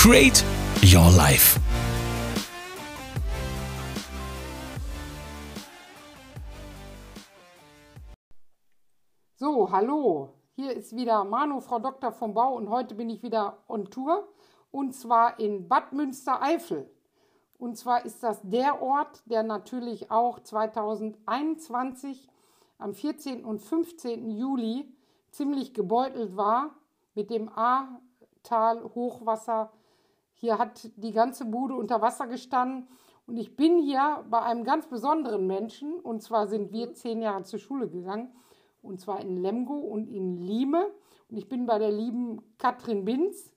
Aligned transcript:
Create 0.00 0.44
Your 0.80 1.10
Life. 1.10 1.58
So, 9.34 9.68
hallo. 9.72 10.34
Hier 10.54 10.72
ist 10.72 10.94
wieder 10.94 11.24
Manu, 11.24 11.58
Frau 11.58 11.80
Doktor 11.80 12.12
vom 12.12 12.32
Bau 12.32 12.54
und 12.54 12.70
heute 12.70 12.94
bin 12.94 13.10
ich 13.10 13.24
wieder 13.24 13.58
on 13.66 13.90
Tour 13.90 14.28
und 14.70 14.94
zwar 14.94 15.40
in 15.40 15.66
Bad 15.66 15.92
Münstereifel. 15.92 16.88
Und 17.58 17.76
zwar 17.76 18.04
ist 18.04 18.22
das 18.22 18.38
der 18.44 18.80
Ort, 18.80 19.24
der 19.26 19.42
natürlich 19.42 20.12
auch 20.12 20.38
2021 20.38 22.28
am 22.78 22.94
14. 22.94 23.44
und 23.44 23.58
15. 23.58 24.30
Juli 24.30 24.94
ziemlich 25.32 25.74
gebeutelt 25.74 26.36
war 26.36 26.76
mit 27.16 27.30
dem 27.30 27.48
Ahrtal-Hochwasser. 27.48 29.72
Hier 30.38 30.58
hat 30.58 30.90
die 30.96 31.12
ganze 31.12 31.44
Bude 31.44 31.74
unter 31.74 32.00
Wasser 32.00 32.26
gestanden. 32.26 32.88
Und 33.26 33.36
ich 33.36 33.56
bin 33.56 33.78
hier 33.78 34.24
bei 34.30 34.40
einem 34.40 34.64
ganz 34.64 34.88
besonderen 34.88 35.46
Menschen. 35.46 36.00
Und 36.00 36.22
zwar 36.22 36.46
sind 36.46 36.72
wir 36.72 36.94
zehn 36.94 37.20
Jahre 37.20 37.42
zur 37.42 37.58
Schule 37.58 37.88
gegangen 37.88 38.32
und 38.82 39.00
zwar 39.00 39.20
in 39.20 39.36
Lemgo 39.36 39.76
und 39.78 40.08
in 40.08 40.38
Lime. 40.38 40.90
Und 41.28 41.36
ich 41.36 41.48
bin 41.48 41.66
bei 41.66 41.78
der 41.78 41.90
lieben 41.90 42.40
Katrin 42.56 43.04
Binz. 43.04 43.52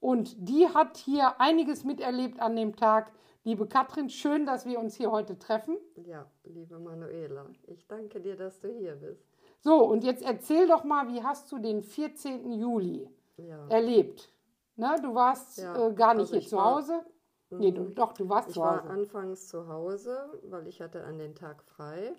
Und 0.00 0.36
die 0.48 0.68
hat 0.68 0.96
hier 0.96 1.40
einiges 1.40 1.84
miterlebt 1.84 2.40
an 2.40 2.56
dem 2.56 2.76
Tag. 2.76 3.12
Liebe 3.44 3.66
Katrin, 3.66 4.10
schön, 4.10 4.44
dass 4.44 4.66
wir 4.66 4.80
uns 4.80 4.96
hier 4.96 5.10
heute 5.12 5.38
treffen. 5.38 5.76
Ja, 6.04 6.26
liebe 6.44 6.78
Manuela, 6.78 7.46
ich 7.66 7.86
danke 7.86 8.20
dir, 8.20 8.36
dass 8.36 8.58
du 8.60 8.68
hier 8.68 8.96
bist. 8.96 9.24
So, 9.60 9.84
und 9.84 10.02
jetzt 10.02 10.22
erzähl 10.22 10.66
doch 10.66 10.82
mal, 10.82 11.08
wie 11.08 11.22
hast 11.22 11.52
du 11.52 11.58
den 11.58 11.82
14. 11.82 12.52
Juli 12.52 13.08
Ja. 13.36 13.68
erlebt? 13.68 14.32
Ne, 14.76 14.96
du 15.02 15.14
warst 15.14 15.58
Ja, 15.58 15.88
äh, 15.88 15.94
gar 15.94 16.14
nicht 16.14 16.20
also 16.22 16.32
hier 16.34 16.40
ich 16.40 16.48
zu 16.48 16.56
war- 16.56 16.76
Hause. 16.76 17.04
Nee, 17.50 17.70
du, 17.70 17.84
doch, 17.90 18.12
du 18.12 18.28
warst 18.28 18.48
Ich 18.48 18.54
zu 18.54 18.60
war 18.60 18.80
Hause. 18.82 18.90
anfangs 18.90 19.46
zu 19.48 19.68
Hause, 19.68 20.40
weil 20.44 20.66
ich 20.66 20.80
hatte 20.82 21.04
an 21.04 21.18
den 21.18 21.34
Tag 21.34 21.62
frei 21.62 22.14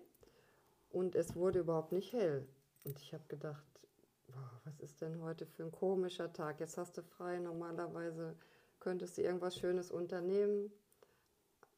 und 0.90 1.16
es 1.16 1.36
wurde 1.36 1.60
überhaupt 1.60 1.92
nicht 1.92 2.14
hell. 2.14 2.48
Und 2.86 2.98
ich 3.00 3.14
habe 3.14 3.26
gedacht, 3.28 3.66
boah, 4.28 4.62
was 4.64 4.80
ist 4.80 5.02
denn 5.02 5.22
heute 5.22 5.46
für 5.46 5.64
ein 5.64 5.72
komischer 5.72 6.32
Tag? 6.32 6.60
Jetzt 6.62 6.78
hast 6.78 6.98
du 6.98 7.04
frei, 7.04 7.40
normalerweise 7.40 8.36
könntest 8.80 9.18
du 9.18 9.22
irgendwas 9.22 9.58
Schönes 9.58 9.92
unternehmen. 9.92 10.72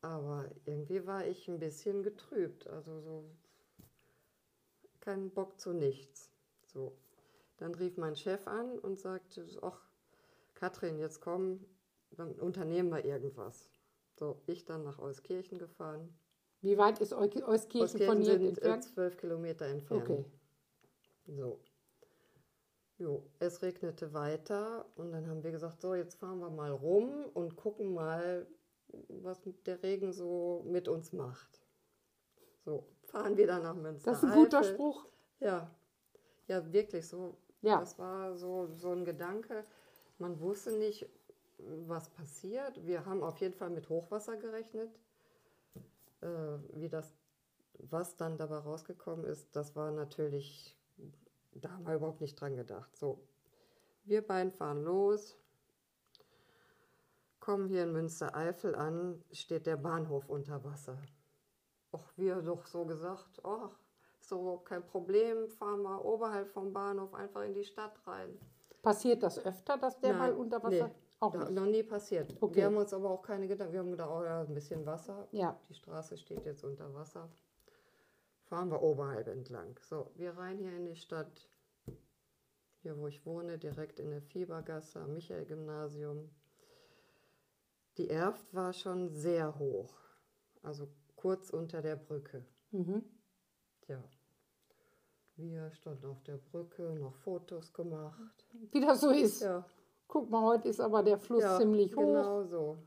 Aber 0.01 0.45
irgendwie 0.65 1.05
war 1.07 1.25
ich 1.25 1.47
ein 1.49 1.59
bisschen 1.59 2.03
getrübt, 2.03 2.67
also 2.67 3.01
so 3.01 3.25
kein 5.01 5.31
Bock 5.31 5.59
zu 5.59 5.73
nichts. 5.73 6.31
So. 6.67 6.95
Dann 7.57 7.73
rief 7.75 7.97
mein 7.97 8.15
Chef 8.15 8.47
an 8.47 8.77
und 8.79 8.99
sagte, 8.99 9.45
ach, 9.61 9.88
Katrin, 10.59 10.99
jetzt 10.99 11.21
komm, 11.21 11.65
dann 12.11 12.33
unternehmen 12.33 12.89
wir 12.89 13.05
irgendwas. 13.05 13.69
So, 14.17 14.41
ich 14.45 14.65
dann 14.65 14.83
nach 14.83 14.99
Euskirchen 14.99 15.57
gefahren. 15.57 16.13
Wie 16.61 16.77
weit 16.77 16.99
ist 16.99 17.13
Eu 17.13 17.29
Euskirchen 17.45 17.45
von 17.45 18.17
Euskirchen 18.17 18.21
hier 18.21 18.33
sind 18.33 18.41
äh, 18.41 18.47
entfernt? 18.47 18.83
zwölf 18.83 19.17
Kilometer 19.17 19.65
entfernt. 19.67 20.09
Okay. 20.09 20.25
So. 21.27 21.61
Jo, 22.97 23.31
es 23.39 23.61
regnete 23.61 24.13
weiter 24.13 24.85
und 24.95 25.13
dann 25.13 25.25
haben 25.29 25.41
wir 25.41 25.51
gesagt, 25.51 25.79
so, 25.79 25.95
jetzt 25.95 26.15
fahren 26.15 26.39
wir 26.39 26.49
mal 26.49 26.71
rum 26.71 27.29
und 27.33 27.55
gucken 27.55 27.93
mal, 27.93 28.45
was 29.07 29.39
der 29.65 29.81
Regen 29.81 30.11
so 30.11 30.65
mit 30.67 30.89
uns 30.89 31.13
macht. 31.13 31.61
So, 32.65 32.85
fahren 33.03 33.37
wir 33.37 33.47
dann 33.47 33.63
nach 33.63 33.75
Münster. 33.75 34.11
Das 34.11 34.21
ist 34.21 34.29
ein 34.29 34.35
guter 34.35 34.65
Spruch. 34.65 35.07
Ja, 35.39 35.73
ja, 36.47 36.73
wirklich 36.73 37.07
so. 37.07 37.37
Ja. 37.61 37.79
Das 37.79 37.97
war 37.97 38.35
so, 38.35 38.67
so 38.67 38.91
ein 38.91 39.05
Gedanke. 39.05 39.63
Man 40.19 40.39
wusste 40.41 40.71
nicht, 40.73 41.09
was 41.57 42.09
passiert. 42.09 42.85
Wir 42.85 43.05
haben 43.05 43.23
auf 43.23 43.39
jeden 43.39 43.53
Fall 43.53 43.69
mit 43.69 43.89
Hochwasser 43.89 44.37
gerechnet. 44.37 44.89
Äh, 46.21 46.57
wie 46.73 46.89
das, 46.89 47.13
was 47.73 48.17
dann 48.17 48.37
dabei 48.37 48.57
rausgekommen 48.57 49.25
ist, 49.25 49.55
das 49.55 49.75
war 49.75 49.91
natürlich, 49.91 50.77
da 51.53 51.71
haben 51.71 51.87
wir 51.87 51.95
überhaupt 51.95 52.21
nicht 52.21 52.39
dran 52.39 52.55
gedacht. 52.57 52.95
So, 52.97 53.19
wir 54.03 54.25
beiden 54.25 54.51
fahren 54.51 54.83
los, 54.83 55.37
kommen 57.39 57.69
hier 57.69 57.83
in 57.83 57.93
Münstereifel 57.93 58.75
an, 58.75 59.23
steht 59.31 59.65
der 59.65 59.77
Bahnhof 59.77 60.27
unter 60.27 60.63
Wasser. 60.65 60.97
Och, 61.93 62.11
wir 62.17 62.41
doch 62.41 62.65
so 62.65 62.85
gesagt, 62.85 63.39
ach, 63.43 63.79
ist 64.19 64.31
doch 64.31 64.41
überhaupt 64.41 64.65
kein 64.65 64.85
Problem, 64.85 65.47
fahren 65.47 65.81
wir 65.81 66.03
oberhalb 66.03 66.49
vom 66.49 66.73
Bahnhof 66.73 67.13
einfach 67.13 67.43
in 67.43 67.53
die 67.53 67.63
Stadt 67.63 67.95
rein. 68.05 68.37
Passiert 68.81 69.23
das 69.23 69.43
öfter, 69.43 69.77
dass 69.77 69.99
der 69.99 70.13
mal 70.13 70.29
Nein, 70.31 70.39
unter 70.39 70.63
Wasser? 70.63 70.87
nee, 70.87 70.93
Auch 71.19 71.31
da- 71.33 71.39
nicht. 71.39 71.51
noch 71.51 71.65
nie 71.65 71.83
passiert. 71.83 72.35
Okay. 72.41 72.55
Wir 72.55 72.65
haben 72.65 72.77
uns 72.77 72.93
aber 72.93 73.09
auch 73.09 73.21
keine 73.21 73.47
Gedanken, 73.47 73.73
wir 73.73 73.79
haben 73.81 73.91
gedacht, 73.91 74.09
oh 74.11 74.23
ja, 74.23 74.41
ein 74.41 74.53
bisschen 74.53 74.85
Wasser, 74.85 75.27
Ja. 75.31 75.59
die 75.69 75.73
Straße 75.73 76.17
steht 76.17 76.45
jetzt 76.45 76.63
unter 76.63 76.93
Wasser. 76.93 77.29
Fahren 78.45 78.71
wir 78.71 78.81
oberhalb 78.81 79.27
entlang. 79.27 79.77
So, 79.81 80.11
wir 80.15 80.31
rein 80.37 80.57
hier 80.57 80.75
in 80.75 80.85
die 80.85 80.95
Stadt, 80.95 81.49
hier 82.81 82.97
wo 82.97 83.07
ich 83.07 83.25
wohne, 83.25 83.57
direkt 83.57 83.99
in 83.99 84.09
der 84.11 84.21
Fiebergasse 84.21 84.99
am 85.01 85.13
Michael-Gymnasium. 85.13 86.29
Die 87.97 88.09
Erft 88.09 88.53
war 88.55 88.71
schon 88.73 89.09
sehr 89.13 89.59
hoch, 89.59 89.93
also 90.63 90.87
kurz 91.17 91.49
unter 91.49 91.81
der 91.81 91.97
Brücke. 91.97 92.45
Mhm. 92.71 93.03
Ja. 93.87 94.01
Wir 95.39 95.71
standen 95.71 96.05
auf 96.05 96.21
der 96.23 96.37
Brücke, 96.37 96.83
noch 96.99 97.15
Fotos 97.15 97.71
gemacht. 97.71 98.45
Wie 98.71 98.81
das 98.81 98.99
so 98.99 99.09
ist. 99.09 99.41
Ja, 99.41 99.65
Guck 100.09 100.29
mal, 100.29 100.41
heute 100.41 100.67
ist 100.67 100.81
aber 100.81 101.01
der 101.01 101.17
Fluss 101.17 101.43
ja 101.43 101.57
ziemlich 101.57 101.95
hoch. 101.95 102.01
Genau 102.01 102.43
so. 102.43 102.77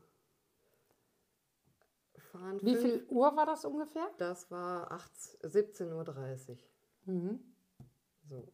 Fahren 2.17 2.59
Wie 2.61 2.75
viel 2.75 3.05
Uhr 3.09 3.35
war 3.35 3.47
das 3.47 3.65
ungefähr? 3.65 4.07
Das 4.17 4.51
war 4.51 4.91
8 4.91 5.11
17.30 5.43 6.49
Uhr. 6.51 6.57
Mhm. 7.05 7.39
So. 8.29 8.47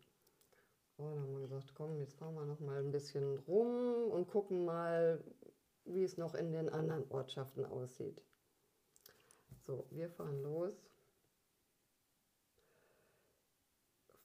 Und 0.98 1.10
dann 1.10 1.20
haben 1.20 1.34
wir 1.34 1.42
gesagt, 1.42 1.74
komm, 1.76 1.98
jetzt 1.98 2.16
fahren 2.16 2.36
wir 2.36 2.46
noch 2.46 2.60
mal 2.60 2.80
ein 2.80 2.92
bisschen 2.92 3.40
rum 3.40 4.12
und 4.12 4.28
gucken 4.28 4.64
mal, 4.66 5.22
wie 5.86 6.04
es 6.04 6.18
noch 6.18 6.36
in 6.36 6.54
den 6.54 6.70
anderen 6.70 7.10
Ortschaften 7.10 7.66
aussieht. 7.66 8.24
So, 9.66 9.88
wir 9.90 10.10
fahren 10.10 10.42
los. 10.42 10.89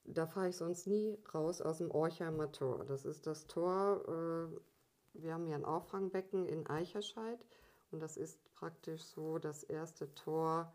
Da 0.04 0.26
fahre 0.26 0.50
ich 0.50 0.56
sonst 0.56 0.86
nie 0.86 1.18
raus 1.34 1.60
aus 1.60 1.78
dem 1.78 1.90
Orchheimer 1.90 2.52
Tor. 2.52 2.84
Das 2.84 3.04
ist 3.04 3.26
das 3.26 3.46
Tor, 3.46 4.04
äh, 4.06 5.20
wir 5.22 5.32
haben 5.32 5.46
hier 5.46 5.54
ein 5.54 5.64
Auffangbecken 5.64 6.46
in 6.46 6.66
Eicherscheid 6.66 7.44
und 7.90 8.00
das 8.00 8.16
ist 8.16 8.52
praktisch 8.54 9.02
so 9.04 9.38
das 9.38 9.62
erste 9.62 10.14
Tor, 10.14 10.74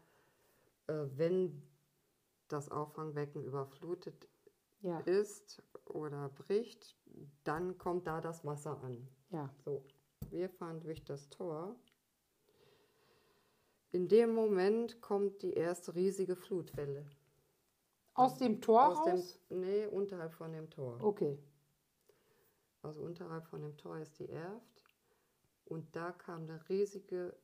äh, 0.87 1.05
wenn 1.15 1.61
das 2.47 2.69
Auffangbecken 2.71 3.43
überflutet 3.43 4.27
Ja, 4.81 4.99
ist 5.01 5.61
oder 5.85 6.29
bricht, 6.29 6.97
dann 7.43 7.77
kommt 7.77 8.07
da 8.07 8.21
das 8.21 8.43
Wasser 8.45 8.81
an. 8.81 9.07
ja. 9.29 9.53
So, 9.63 9.83
wir 10.31 10.49
fahren 10.49 10.79
durch 10.79 11.03
das 11.03 11.29
Tor. 11.29 11.75
In 13.91 14.07
dem 14.07 14.33
Moment 14.33 15.01
kommt 15.01 15.41
die 15.41 15.53
erste 15.53 15.95
riesige 15.95 16.35
Flutwelle. 16.35 17.05
Aus 18.19 18.37
dem 18.37 18.61
Tor 18.61 18.87
Aus 18.87 18.97
raus? 18.99 19.39
dem, 19.49 19.61
nee, 19.61 19.85
unterhalb 19.85 20.33
von 20.33 20.51
dem 20.51 20.69
Tor. 20.69 20.97
Okay. 21.01 21.37
Also 22.81 23.01
unterhalb 23.01 23.45
von 23.47 23.61
dem 23.61 23.75
Tor 23.77 23.97
ist 23.97 24.17
die 24.19 24.29
Erft. 24.29 24.83
Und 25.65 25.95
da 25.95 26.11
kam 26.11 26.43
eine 26.43 26.67
riesige 26.69 27.35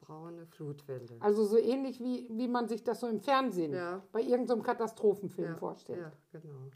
braune 0.00 0.46
Flutwelle. 0.46 1.16
Also 1.20 1.44
so 1.44 1.58
ähnlich 1.58 2.00
wie, 2.00 2.28
wie 2.30 2.48
man 2.48 2.68
sich 2.68 2.82
das 2.82 3.00
so 3.00 3.06
im 3.06 3.20
Fernsehen 3.20 3.72
Ja. 3.72 4.02
bei 4.12 4.20
irgendeinem 4.22 4.62
Katastrophenfilm 4.62 5.52
ja, 5.52 5.56
vorstellt. 5.56 6.00
Ja, 6.32 6.40
genau. 6.40 6.70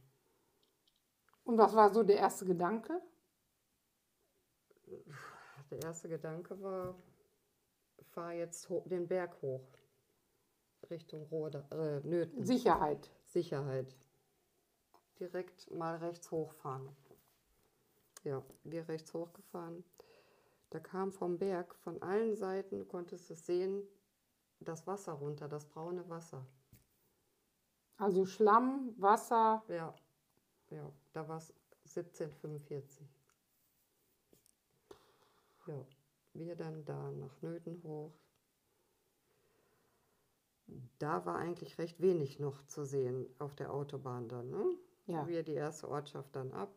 Und 1.45 1.59
was 1.59 1.75
war 1.75 1.91
so 1.91 2.03
der 2.03 2.17
erste 2.17 2.45
Gedanke? 2.45 3.01
Der 5.71 5.83
erste 5.83 6.09
Gedanke 6.09 6.61
war, 6.63 6.95
fahr 8.11 8.33
jetzt 8.33 8.69
den 8.87 9.07
Berg 9.07 9.41
hoch. 9.43 9.67
Richtung 10.91 11.25
Roda, 11.27 11.67
äh, 11.71 12.01
Nöten. 12.07 12.45
Sicherheit. 12.45 13.11
Sicherheit. 13.29 13.97
Direkt 15.21 15.71
mal 15.71 15.97
rechts 15.97 16.31
hochfahren. 16.31 16.89
Ja, 18.25 18.43
wir 18.65 18.89
rechts 18.89 19.13
hochgefahren. 19.15 19.85
Da 20.71 20.81
kam 20.81 21.13
vom 21.13 21.39
Berg, 21.39 21.75
von 21.77 22.01
allen 22.03 22.37
Seiten 22.37 22.87
konntest 22.89 23.31
du 23.31 23.35
sehen, 23.35 23.83
das 24.61 24.87
Wasser 24.87 25.13
runter, 25.13 25.49
das 25.49 25.67
braune 25.67 26.09
Wasser. 26.09 26.47
Also 27.97 28.27
Schlamm, 28.27 28.95
Wasser. 28.99 29.65
Ja, 29.69 29.95
ja, 30.71 30.93
da 31.13 31.29
war 31.29 31.39
es 31.39 31.53
1745. 31.97 33.07
Ja, 35.67 35.87
wir 36.35 36.57
dann 36.57 36.85
da 36.85 37.11
nach 37.13 37.43
Nöten 37.43 37.83
hoch. 37.83 38.13
Da 40.99 41.25
war 41.25 41.37
eigentlich 41.37 41.79
recht 41.79 42.01
wenig 42.01 42.39
noch 42.39 42.67
zu 42.67 42.85
sehen 42.85 43.27
auf 43.39 43.55
der 43.55 43.73
Autobahn 43.73 44.29
dann, 44.29 44.51
ne? 44.51 44.65
Ja. 45.07 45.27
Wir 45.27 45.43
die 45.43 45.55
erste 45.55 45.89
Ortschaft 45.89 46.37
dann 46.37 46.53
ab. 46.53 46.71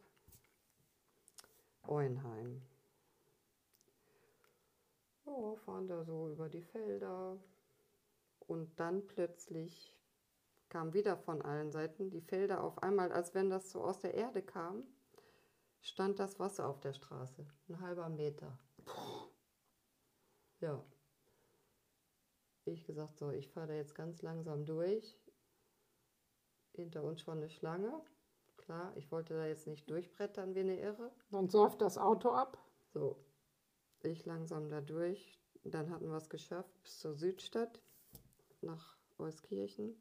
Euenheim. 1.83 2.61
Ja, 5.25 5.55
fahren 5.65 5.87
da 5.87 6.03
so 6.03 6.29
über 6.29 6.47
die 6.47 6.61
Felder. 6.61 7.37
Und 8.47 8.79
dann 8.79 9.05
plötzlich 9.07 9.93
kam 10.69 10.93
wieder 10.93 11.17
von 11.17 11.41
allen 11.41 11.71
Seiten 11.71 12.09
die 12.09 12.21
Felder 12.21 12.63
auf 12.63 12.81
einmal, 12.81 13.11
als 13.11 13.33
wenn 13.33 13.49
das 13.49 13.71
so 13.71 13.81
aus 13.81 13.99
der 13.99 14.13
Erde 14.13 14.41
kam, 14.41 14.83
stand 15.81 16.19
das 16.19 16.39
Wasser 16.39 16.67
auf 16.67 16.79
der 16.79 16.93
Straße. 16.93 17.45
Ein 17.67 17.81
halber 17.81 18.07
Meter. 18.07 18.57
Ja. 20.61 20.81
Ich 22.71 22.85
gesagt, 22.85 23.17
so, 23.17 23.31
ich 23.31 23.49
fahre 23.49 23.67
da 23.67 23.73
jetzt 23.73 23.95
ganz 23.95 24.21
langsam 24.21 24.65
durch. 24.65 25.17
Hinter 26.71 27.03
uns 27.03 27.21
schon 27.21 27.39
eine 27.39 27.49
Schlange. 27.49 28.01
Klar, 28.55 28.95
ich 28.95 29.11
wollte 29.11 29.33
da 29.33 29.45
jetzt 29.45 29.67
nicht 29.67 29.89
durchbrettern 29.89 30.55
wie 30.55 30.61
eine 30.61 30.79
Irre. 30.79 31.11
Dann 31.31 31.49
säuft 31.49 31.81
das 31.81 31.97
Auto 31.97 32.29
ab. 32.29 32.57
So, 32.93 33.17
ich 34.03 34.25
langsam 34.25 34.69
da 34.69 34.79
durch. 34.79 35.37
Dann 35.63 35.89
hatten 35.89 36.07
wir 36.07 36.15
es 36.15 36.29
geschafft 36.29 36.71
bis 36.81 36.99
zur 36.99 37.13
Südstadt, 37.13 37.81
nach 38.61 38.97
Euskirchen. 39.17 39.95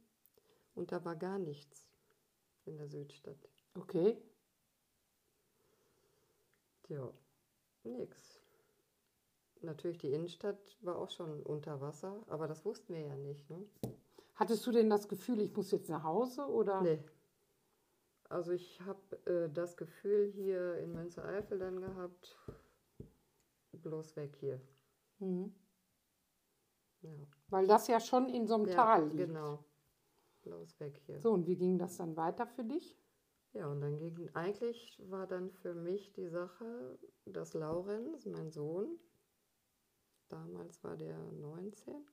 Und 0.75 0.93
da 0.93 1.05
war 1.05 1.17
gar 1.17 1.39
nichts 1.39 1.89
in 2.67 2.77
der 2.77 2.89
Südstadt. 2.89 3.49
Okay. 3.75 4.17
Ja, 6.89 7.13
nix. 7.83 8.40
Natürlich, 9.63 9.99
die 9.99 10.13
Innenstadt 10.13 10.79
war 10.81 10.97
auch 10.97 11.11
schon 11.11 11.43
unter 11.43 11.81
Wasser, 11.81 12.23
aber 12.29 12.49
das 12.49 12.65
wussten 12.65 12.95
wir 12.95 13.03
ja 13.03 13.17
nicht. 13.17 13.49
Ne? 13.51 13.63
Hattest 14.35 14.67
du 14.67 14.73
denn 14.73 14.89
das 14.89 15.09
Gefühl, 15.09 15.41
ich 15.41 15.55
muss 15.55 15.71
jetzt 15.71 15.91
nach 15.91 16.03
Hause 16.03 16.47
oder? 16.47 16.81
Nee. 16.81 17.03
Also 18.31 18.53
ich 18.53 18.81
habe 18.83 19.17
äh, 19.27 19.51
das 19.53 19.77
Gefühl 19.77 20.31
hier 20.33 20.79
in 20.79 20.93
Münstereifel 20.93 21.59
dann 21.59 21.81
gehabt, 21.81 22.39
bloß 23.73 24.17
weg 24.17 24.37
hier. 24.41 24.61
Mhm. 25.19 25.53
Ja, 27.03 27.11
Weil 27.49 27.67
das 27.67 27.89
ja 27.89 27.99
schon 28.01 28.29
in 28.29 28.47
so 28.47 28.55
einem 28.55 28.67
ja 28.67 28.75
Tal 28.75 29.05
liegt. 29.09 29.27
genau. 29.27 29.65
Bloß 30.43 30.81
weg 30.81 31.01
hier. 31.07 31.21
So, 31.21 31.33
und 31.33 31.47
wie 31.47 31.57
ging 31.57 31.79
das 31.79 31.97
dann 31.97 32.17
weiter 32.17 32.47
für 32.47 32.65
dich? 32.65 32.99
Ja, 33.53 33.67
und 33.67 33.81
dann 33.81 33.99
ging, 33.99 34.31
eigentlich 34.35 35.03
war 35.11 35.27
dann 35.27 35.51
für 35.51 35.75
mich 35.75 36.13
die 36.13 36.29
Sache, 36.29 36.99
dass 37.27 37.53
Laurenz, 37.55 38.25
mein 38.27 38.51
Sohn, 38.51 38.99
damals 40.31 40.83
war 40.83 40.97
der 40.97 41.19
19, 41.19 42.07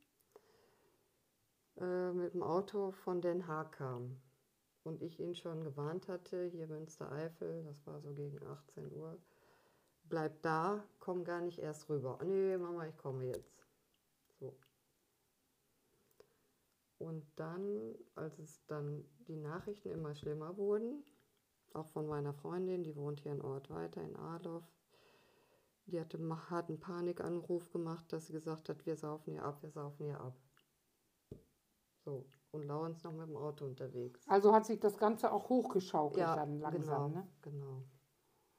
äh, 1.77 2.11
mit 2.11 2.33
dem 2.33 2.43
Auto 2.43 2.91
von 2.91 3.21
Den 3.21 3.47
Haag 3.47 3.73
kam. 3.73 4.19
Und 4.83 5.01
ich 5.01 5.19
ihn 5.19 5.35
schon 5.35 5.63
gewarnt 5.63 6.07
hatte, 6.07 6.45
hier 6.45 6.67
Münstereifel, 6.67 7.63
das 7.65 7.85
war 7.85 7.99
so 7.99 8.13
gegen 8.13 8.41
18 8.41 8.91
Uhr, 8.93 9.19
bleib 10.03 10.41
da, 10.41 10.83
komm 10.99 11.23
gar 11.23 11.41
nicht 11.41 11.59
erst 11.59 11.89
rüber. 11.89 12.19
Nee, 12.23 12.57
Mama, 12.57 12.87
ich 12.87 12.97
komme 12.97 13.25
jetzt. 13.25 13.65
So. 14.39 14.57
Und 16.97 17.25
dann, 17.35 17.95
als 18.15 18.39
es 18.39 18.65
dann 18.67 19.05
die 19.27 19.35
Nachrichten 19.35 19.91
immer 19.91 20.15
schlimmer 20.15 20.57
wurden, 20.57 21.03
auch 21.73 21.87
von 21.89 22.07
meiner 22.07 22.33
Freundin, 22.33 22.83
die 22.83 22.95
wohnt 22.95 23.19
hier 23.19 23.31
einen 23.31 23.41
Ort 23.41 23.69
weiter 23.69 24.01
in 24.01 24.15
Adorf, 24.15 24.63
die 25.91 25.99
hatte, 25.99 26.17
einen 26.17 26.79
Panikanruf 26.79 27.71
gemacht, 27.71 28.11
dass 28.11 28.27
sie 28.27 28.33
gesagt 28.33 28.69
hat, 28.69 28.85
wir 28.85 28.95
saufen 28.95 29.31
hier 29.31 29.43
ab, 29.43 29.61
wir 29.61 29.71
saufen 29.71 30.05
hier 30.05 30.19
ab. 30.19 30.35
So, 32.05 32.25
und 32.51 32.63
Laurens 32.63 33.03
noch 33.03 33.11
mit 33.11 33.27
dem 33.27 33.35
Auto 33.35 33.65
unterwegs. 33.65 34.21
Also 34.27 34.53
hat 34.53 34.65
sich 34.65 34.79
das 34.79 34.97
Ganze 34.97 35.31
auch 35.31 35.49
hochgeschaukelt 35.49 36.25
dann 36.25 36.59
langsam, 36.59 37.11
genau, 37.11 37.21
ne? 37.21 37.27
genau. 37.41 37.83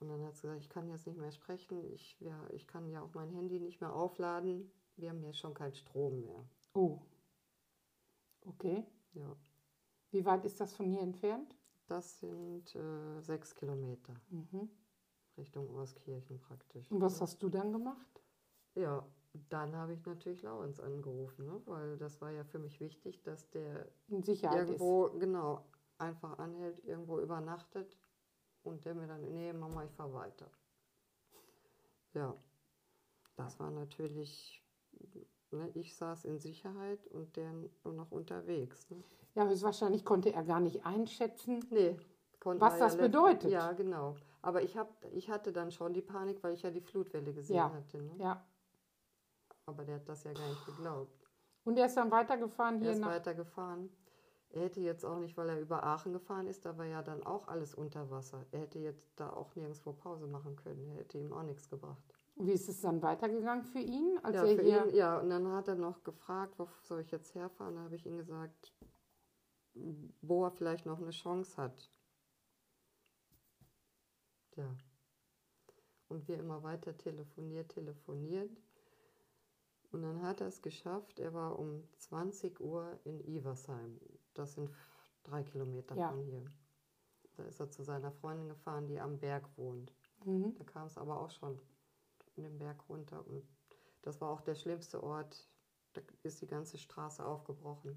Und 0.00 0.08
dann 0.08 0.24
hat 0.24 0.36
sie 0.36 0.42
gesagt, 0.42 0.60
ich 0.60 0.68
kann 0.68 0.88
jetzt 0.88 1.06
nicht 1.06 1.18
mehr 1.18 1.32
sprechen, 1.32 1.82
ich, 1.92 2.18
ja, 2.20 2.46
ich 2.50 2.66
kann 2.66 2.88
ja 2.90 3.02
auch 3.02 3.14
mein 3.14 3.30
Handy 3.30 3.58
nicht 3.58 3.80
mehr 3.80 3.92
aufladen, 3.92 4.70
wir 4.96 5.10
haben 5.10 5.22
hier 5.22 5.32
schon 5.34 5.54
keinen 5.54 5.74
Strom 5.74 6.20
mehr. 6.20 6.48
Oh. 6.74 7.00
Okay. 8.42 8.86
Ja, 9.14 9.36
Wie 10.10 10.24
weit 10.24 10.44
ist 10.44 10.60
das 10.60 10.74
von 10.74 10.86
hier 10.86 11.00
entfernt? 11.00 11.58
das 11.88 12.20
sind 12.20 12.74
äh, 12.74 13.20
sechs 13.22 13.54
Kilometer 13.54 14.14
Mhm. 14.30 14.70
Richtung 15.38 15.70
Orskirchen 15.74 16.40
praktisch. 16.40 16.90
Und 16.90 17.00
was 17.00 17.20
hast 17.20 17.42
du 17.42 17.48
dann 17.48 17.72
gemacht? 17.72 18.22
Ja, 18.74 19.06
dann 19.48 19.74
habe 19.76 19.94
ich 19.94 20.04
natürlich 20.04 20.42
Laurens 20.42 20.80
angerufen, 20.80 21.46
ne? 21.46 21.60
weil 21.66 21.96
das 21.96 22.20
war 22.20 22.30
ja 22.30 22.44
für 22.44 22.58
mich 22.58 22.80
wichtig, 22.80 23.22
dass 23.22 23.48
der 23.50 23.88
irgendwo, 24.08 25.10
genau, 25.18 25.64
einfach 25.98 26.38
anhält, 26.38 26.84
irgendwo 26.84 27.18
übernachtet 27.20 27.96
und 28.62 28.84
der 28.84 28.94
mir 28.94 29.06
dann, 29.06 29.30
nee, 29.30 29.52
Mama, 29.52 29.84
ich 29.84 29.92
fahre 29.92 30.12
weiter. 30.12 30.50
Ja, 32.14 32.34
das 33.36 33.58
war 33.60 33.70
natürlich, 33.70 34.64
ne, 35.50 35.70
ich 35.74 35.94
saß 35.94 36.24
in 36.24 36.38
Sicherheit 36.38 37.06
und 37.08 37.36
der 37.36 37.52
noch 37.84 38.10
unterwegs. 38.10 38.90
Ne? 38.90 38.98
ist. 38.98 39.18
Ja, 39.34 39.46
höchstwahrscheinlich 39.46 40.04
konnte 40.04 40.32
er 40.32 40.44
gar 40.44 40.60
nicht 40.60 40.84
einschätzen. 40.84 41.64
Nee, 41.70 41.96
Was 42.44 42.78
das 42.78 42.96
ja 42.96 43.02
bedeutet. 43.02 43.50
Ja, 43.50 43.72
genau. 43.72 44.16
Aber 44.42 44.62
ich, 44.62 44.76
hab, 44.76 45.04
ich 45.12 45.30
hatte 45.30 45.52
dann 45.52 45.70
schon 45.70 45.92
die 45.94 46.02
Panik, 46.02 46.42
weil 46.42 46.54
ich 46.54 46.62
ja 46.62 46.70
die 46.70 46.80
Flutwelle 46.80 47.32
gesehen 47.32 47.56
Ja. 47.56 47.72
hatte. 47.72 47.98
Ne? 48.02 48.14
Ja. 48.18 48.44
Aber 49.66 49.84
der 49.84 49.96
hat 49.96 50.08
das 50.08 50.24
ja 50.24 50.32
gar 50.32 50.48
nicht 50.48 50.64
geglaubt. 50.66 51.28
Und 51.64 51.76
er 51.76 51.86
ist 51.86 51.96
dann 51.96 52.10
weitergefahren 52.10 52.76
Er 52.76 52.80
hier 52.80 52.90
ist 52.92 53.00
nach. 53.00 53.08
weitergefahren. 53.08 53.90
Er 54.50 54.62
hätte 54.62 54.80
jetzt 54.80 55.04
auch 55.04 55.18
nicht, 55.18 55.36
weil 55.36 55.50
er 55.50 55.60
über 55.60 55.82
Aachen 55.84 56.14
gefahren 56.14 56.46
ist, 56.46 56.64
da 56.64 56.78
war 56.78 56.86
ja 56.86 57.02
dann 57.02 57.22
auch 57.22 57.48
alles 57.48 57.74
unter 57.74 58.10
Wasser. 58.10 58.46
Er 58.50 58.60
hätte 58.60 58.78
jetzt 58.78 59.12
da 59.20 59.28
auch 59.30 59.54
nirgendwo 59.56 59.92
Pause 59.92 60.26
machen 60.26 60.56
können. 60.56 60.86
Er 60.88 60.94
hätte 60.94 61.18
ihm 61.18 61.34
auch 61.34 61.42
nichts 61.42 61.68
gebracht. 61.68 62.02
Wie 62.36 62.52
ist 62.52 62.68
es 62.68 62.80
dann 62.80 63.02
weitergegangen 63.02 63.64
für 63.64 63.80
ihn, 63.80 64.18
als 64.22 64.36
ja, 64.36 64.44
er 64.44 64.62
hier? 64.62 64.86
ihn, 64.86 64.94
ja, 64.94 65.18
und 65.18 65.28
dann 65.28 65.46
hat 65.52 65.68
er 65.68 65.74
noch 65.74 66.02
gefragt, 66.04 66.54
wo 66.58 66.66
soll 66.82 67.00
ich 67.00 67.10
jetzt 67.10 67.34
herfahren? 67.34 67.74
Da 67.74 67.82
habe 67.82 67.96
ich 67.96 68.06
ihm 68.06 68.16
gesagt, 68.16 68.72
wo 70.22 70.44
er 70.44 70.50
vielleicht 70.50 70.86
noch 70.86 70.98
eine 70.98 71.10
Chance 71.10 71.60
hat. 71.60 71.90
Ja. 74.58 74.76
Und 76.08 76.26
wir 76.26 76.38
immer 76.38 76.62
weiter 76.62 76.96
telefoniert, 76.96 77.70
telefoniert. 77.70 78.50
Und 79.92 80.02
dann 80.02 80.22
hat 80.22 80.40
er 80.40 80.48
es 80.48 80.60
geschafft. 80.62 81.18
Er 81.18 81.32
war 81.32 81.58
um 81.58 81.82
20 81.98 82.60
Uhr 82.60 82.98
in 83.04 83.20
Iversheim. 83.20 83.98
Das 84.34 84.54
sind 84.54 84.70
drei 85.22 85.42
Kilometer 85.42 85.94
Ja. 85.96 86.10
von 86.10 86.22
hier. 86.22 86.44
Da 87.36 87.44
ist 87.44 87.60
er 87.60 87.70
zu 87.70 87.84
seiner 87.84 88.10
Freundin 88.10 88.48
gefahren, 88.48 88.86
die 88.86 89.00
am 89.00 89.18
Berg 89.18 89.48
wohnt. 89.56 89.94
Mhm. 90.24 90.54
Da 90.56 90.64
kam 90.64 90.86
es 90.88 90.98
aber 90.98 91.20
auch 91.20 91.30
schon 91.30 91.58
in 92.36 92.42
den 92.42 92.58
Berg 92.58 92.88
runter. 92.88 93.24
Und 93.26 93.46
das 94.02 94.20
war 94.20 94.30
auch 94.30 94.40
der 94.40 94.56
schlimmste 94.56 95.02
Ort. 95.02 95.48
Da 95.92 96.02
ist 96.22 96.42
die 96.42 96.46
ganze 96.46 96.78
Straße 96.78 97.24
aufgebrochen. 97.24 97.96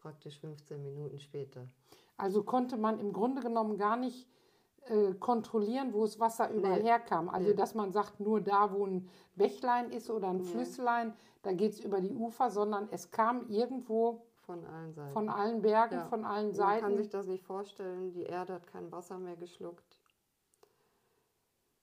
Praktisch 0.00 0.38
15 0.40 0.82
Minuten 0.82 1.20
später. 1.20 1.68
Also 2.16 2.42
konnte 2.42 2.76
man 2.76 2.98
im 2.98 3.12
Grunde 3.12 3.42
genommen 3.42 3.78
gar 3.78 3.96
nicht 3.96 4.28
äh, 4.86 5.14
kontrollieren, 5.14 5.92
wo 5.94 6.02
das 6.02 6.18
Wasser 6.20 6.50
überall 6.50 6.82
Nee. 6.82 6.88
herkam. 6.88 7.28
Also 7.28 7.48
Nee. 7.50 7.54
dass 7.54 7.74
man 7.74 7.92
sagt, 7.92 8.20
nur 8.20 8.40
da, 8.40 8.72
wo 8.72 8.86
ein 8.86 9.08
Bächlein 9.34 9.90
ist 9.90 10.10
oder 10.10 10.28
ein 10.28 10.42
Flüsslein, 10.42 11.14
da 11.42 11.52
geht 11.52 11.72
es 11.72 11.80
über 11.80 12.00
die 12.00 12.12
Ufer, 12.14 12.50
sondern 12.50 12.88
es 12.90 13.10
kam 13.10 13.48
irgendwo 13.48 14.22
Von 14.46 14.64
allen 14.66 14.92
Seiten. 14.92 15.12
von 15.12 15.28
allen 15.28 15.62
Bergen, 15.62 15.94
Ja. 15.96 16.04
von 16.06 16.24
allen 16.24 16.48
Man 16.48 16.56
kann 16.56 16.80
Seiten. 16.80 16.96
sich 16.96 17.08
das 17.08 17.26
nicht 17.26 17.44
vorstellen. 17.44 18.12
Die 18.12 18.24
Erde 18.24 18.54
hat 18.54 18.66
kein 18.66 18.90
Wasser 18.92 19.18
mehr 19.18 19.36
geschluckt. 19.36 19.96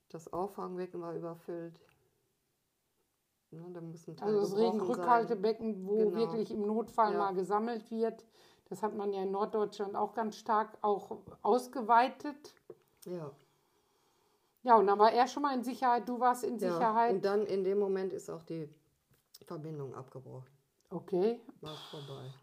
Das 0.10 0.32
Auffangbecken 0.32 1.02
war 1.02 1.16
überfüllt. 1.16 1.80
Ne, 3.52 3.66
da 3.74 3.82
muss 3.82 4.08
ein 4.08 4.16
Teil 4.16 4.30
Also 4.30 4.42
das. 4.42 4.58
Regenrückhaltebecken, 4.58 5.86
wo 5.86 5.98
Genau. 5.98 6.16
wirklich 6.16 6.52
im 6.52 6.66
Notfall 6.66 7.14
Ja. 7.14 7.20
mal 7.20 7.34
gesammelt 7.34 7.90
wird. 7.92 8.26
Das 8.70 8.82
hat 8.84 8.96
man 8.96 9.12
ja 9.12 9.24
in 9.24 9.32
Norddeutschland 9.32 9.96
auch 9.98 10.14
ganz 10.14 10.38
stark 10.38 10.78
auch 10.82 11.18
ausgeweitet. 11.42 12.56
Ja. 13.06 13.36
Ja, 14.64 14.76
und 14.76 14.86
dann 14.88 15.00
war 15.00 15.12
er 15.12 15.28
schon 15.28 15.42
mal 15.44 15.56
in 15.56 15.64
Sicherheit, 15.64 16.08
du 16.08 16.20
warst 16.20 16.44
in 16.44 16.60
ja. 16.60 16.72
Sicherheit. 16.72 17.16
Und 17.16 17.26
dann 17.26 17.46
in 17.48 17.64
dem 17.64 17.80
Moment 17.80 18.14
ist 18.14 18.30
auch 18.30 18.44
die 18.44 18.70
Verbindung 19.46 19.96
abgebrochen. 19.96 20.52
Okay, 20.90 21.40
War 21.62 21.76
vorbei. 21.90 22.34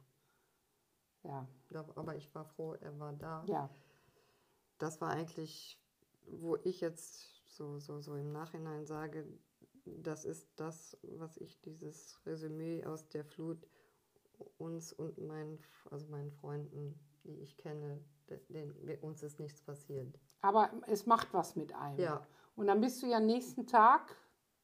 ja, 1.23 1.47
aber 1.95 2.17
ich 2.17 2.35
war 2.35 2.47
froh, 2.47 2.75
er 2.81 2.99
war 2.99 3.13
da. 3.13 3.45
ja. 3.47 3.69
das 4.79 5.01
war 5.03 5.11
eigentlich, 5.11 5.79
wo 6.27 6.57
ich 6.57 6.81
jetzt 6.81 7.45
so, 7.55 7.79
so, 7.79 8.01
so 8.01 8.17
im 8.17 8.33
Nachhinein 8.33 8.87
sage, 8.87 9.27
das 9.85 10.25
ist 10.25 10.49
das, 10.57 10.97
was 11.03 11.37
ich 11.37 11.61
dieses 11.61 12.19
Resümee 12.25 12.85
aus 12.87 13.09
der 13.09 13.25
Flut 13.25 13.69
uns 14.57 14.93
und 14.93 15.19
meinen, 15.19 15.59
also 15.91 16.07
meinen 16.07 16.31
Freunden, 16.31 16.99
die 17.25 17.41
ich 17.41 17.57
kenne, 17.59 18.03
den, 18.49 18.73
uns 19.03 19.23
ist 19.23 19.41
nichts 19.41 19.61
passiert. 19.63 20.19
Aber 20.41 20.71
es 20.87 21.07
macht 21.07 21.33
was 21.33 21.57
mit 21.57 21.75
einem. 21.75 21.99
Ja. 21.99 22.27
Und 22.57 22.67
dann 22.67 22.81
bist 22.81 23.03
du 23.03 23.07
ja 23.07 23.21
nächsten 23.21 23.67
Tag 23.67 24.17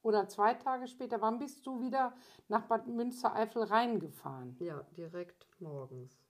oder 0.03 0.29
zwei 0.29 0.55
Tage 0.55 0.87
später, 0.87 1.21
wann 1.21 1.39
bist 1.39 1.67
du 1.67 1.81
wieder 1.81 2.15
nach 2.49 2.67
Bad 2.67 2.87
Münstereifel 2.87 3.63
reingefahren? 3.65 4.57
Ja, 4.61 4.83
direkt 4.97 5.49
morgens. 5.61 6.21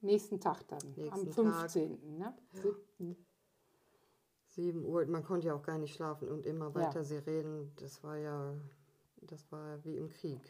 Nächsten 0.00 0.38
Tag 0.38 0.66
dann, 0.68 0.92
Nächsten 0.96 1.28
am 1.28 1.32
15. 1.32 2.18
Ne? 2.18 2.34
7. 2.52 3.16
7 4.54 4.84
Uhr, 4.84 5.04
man 5.06 5.24
konnte 5.24 5.48
ja 5.48 5.54
auch 5.54 5.62
gar 5.62 5.78
nicht 5.78 5.94
schlafen 5.94 6.28
und 6.28 6.46
immer 6.46 6.74
weiter 6.74 7.00
ja. 7.00 7.04
Sirenen, 7.04 7.74
das 7.76 8.04
war 8.04 8.16
ja, 8.16 8.54
das 9.22 9.50
war 9.50 9.82
wie 9.84 9.96
im 9.96 10.08
Krieg. 10.10 10.40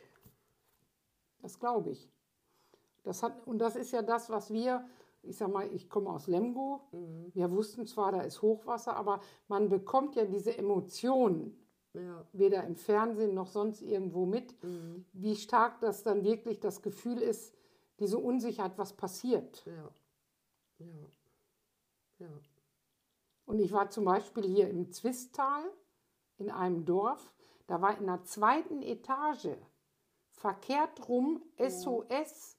Das 1.40 1.58
glaube 1.58 1.90
ich. 1.90 2.10
Das 3.02 3.22
hat, 3.22 3.46
und 3.46 3.58
das 3.58 3.76
ist 3.76 3.92
ja 3.92 4.02
das, 4.02 4.28
was 4.28 4.50
wir, 4.50 4.86
ich 5.26 5.36
sag 5.36 5.52
mal, 5.52 5.66
ich 5.72 5.88
komme 5.88 6.10
aus 6.10 6.26
Lemgo, 6.26 6.80
mhm. 6.92 7.30
wir 7.34 7.50
wussten 7.50 7.86
zwar, 7.86 8.12
da 8.12 8.20
ist 8.20 8.42
Hochwasser, 8.42 8.96
aber 8.96 9.20
man 9.48 9.68
bekommt 9.68 10.16
ja 10.16 10.24
diese 10.24 10.56
Emotionen 10.56 11.58
ja. 11.94 12.26
weder 12.32 12.64
im 12.64 12.76
Fernsehen 12.76 13.34
noch 13.34 13.48
sonst 13.48 13.82
irgendwo 13.82 14.26
mit, 14.26 14.62
mhm. 14.62 15.04
wie 15.12 15.36
stark 15.36 15.80
das 15.80 16.02
dann 16.02 16.24
wirklich 16.24 16.60
das 16.60 16.82
Gefühl 16.82 17.18
ist, 17.18 17.54
diese 18.00 18.18
Unsicherheit, 18.18 18.76
was 18.76 18.92
passiert. 18.92 19.64
Ja. 19.66 19.90
Ja. 20.78 20.86
Ja. 22.18 22.28
Und 23.46 23.58
ich 23.58 23.72
war 23.72 23.90
zum 23.90 24.04
Beispiel 24.04 24.44
hier 24.44 24.68
im 24.68 24.90
Zwistal 24.90 25.62
in 26.38 26.50
einem 26.50 26.84
Dorf, 26.84 27.32
da 27.66 27.80
war 27.80 27.98
in 27.98 28.06
der 28.06 28.24
zweiten 28.24 28.82
Etage 28.82 29.56
verkehrt 30.32 31.08
rum 31.08 31.42
SOS 31.58 32.58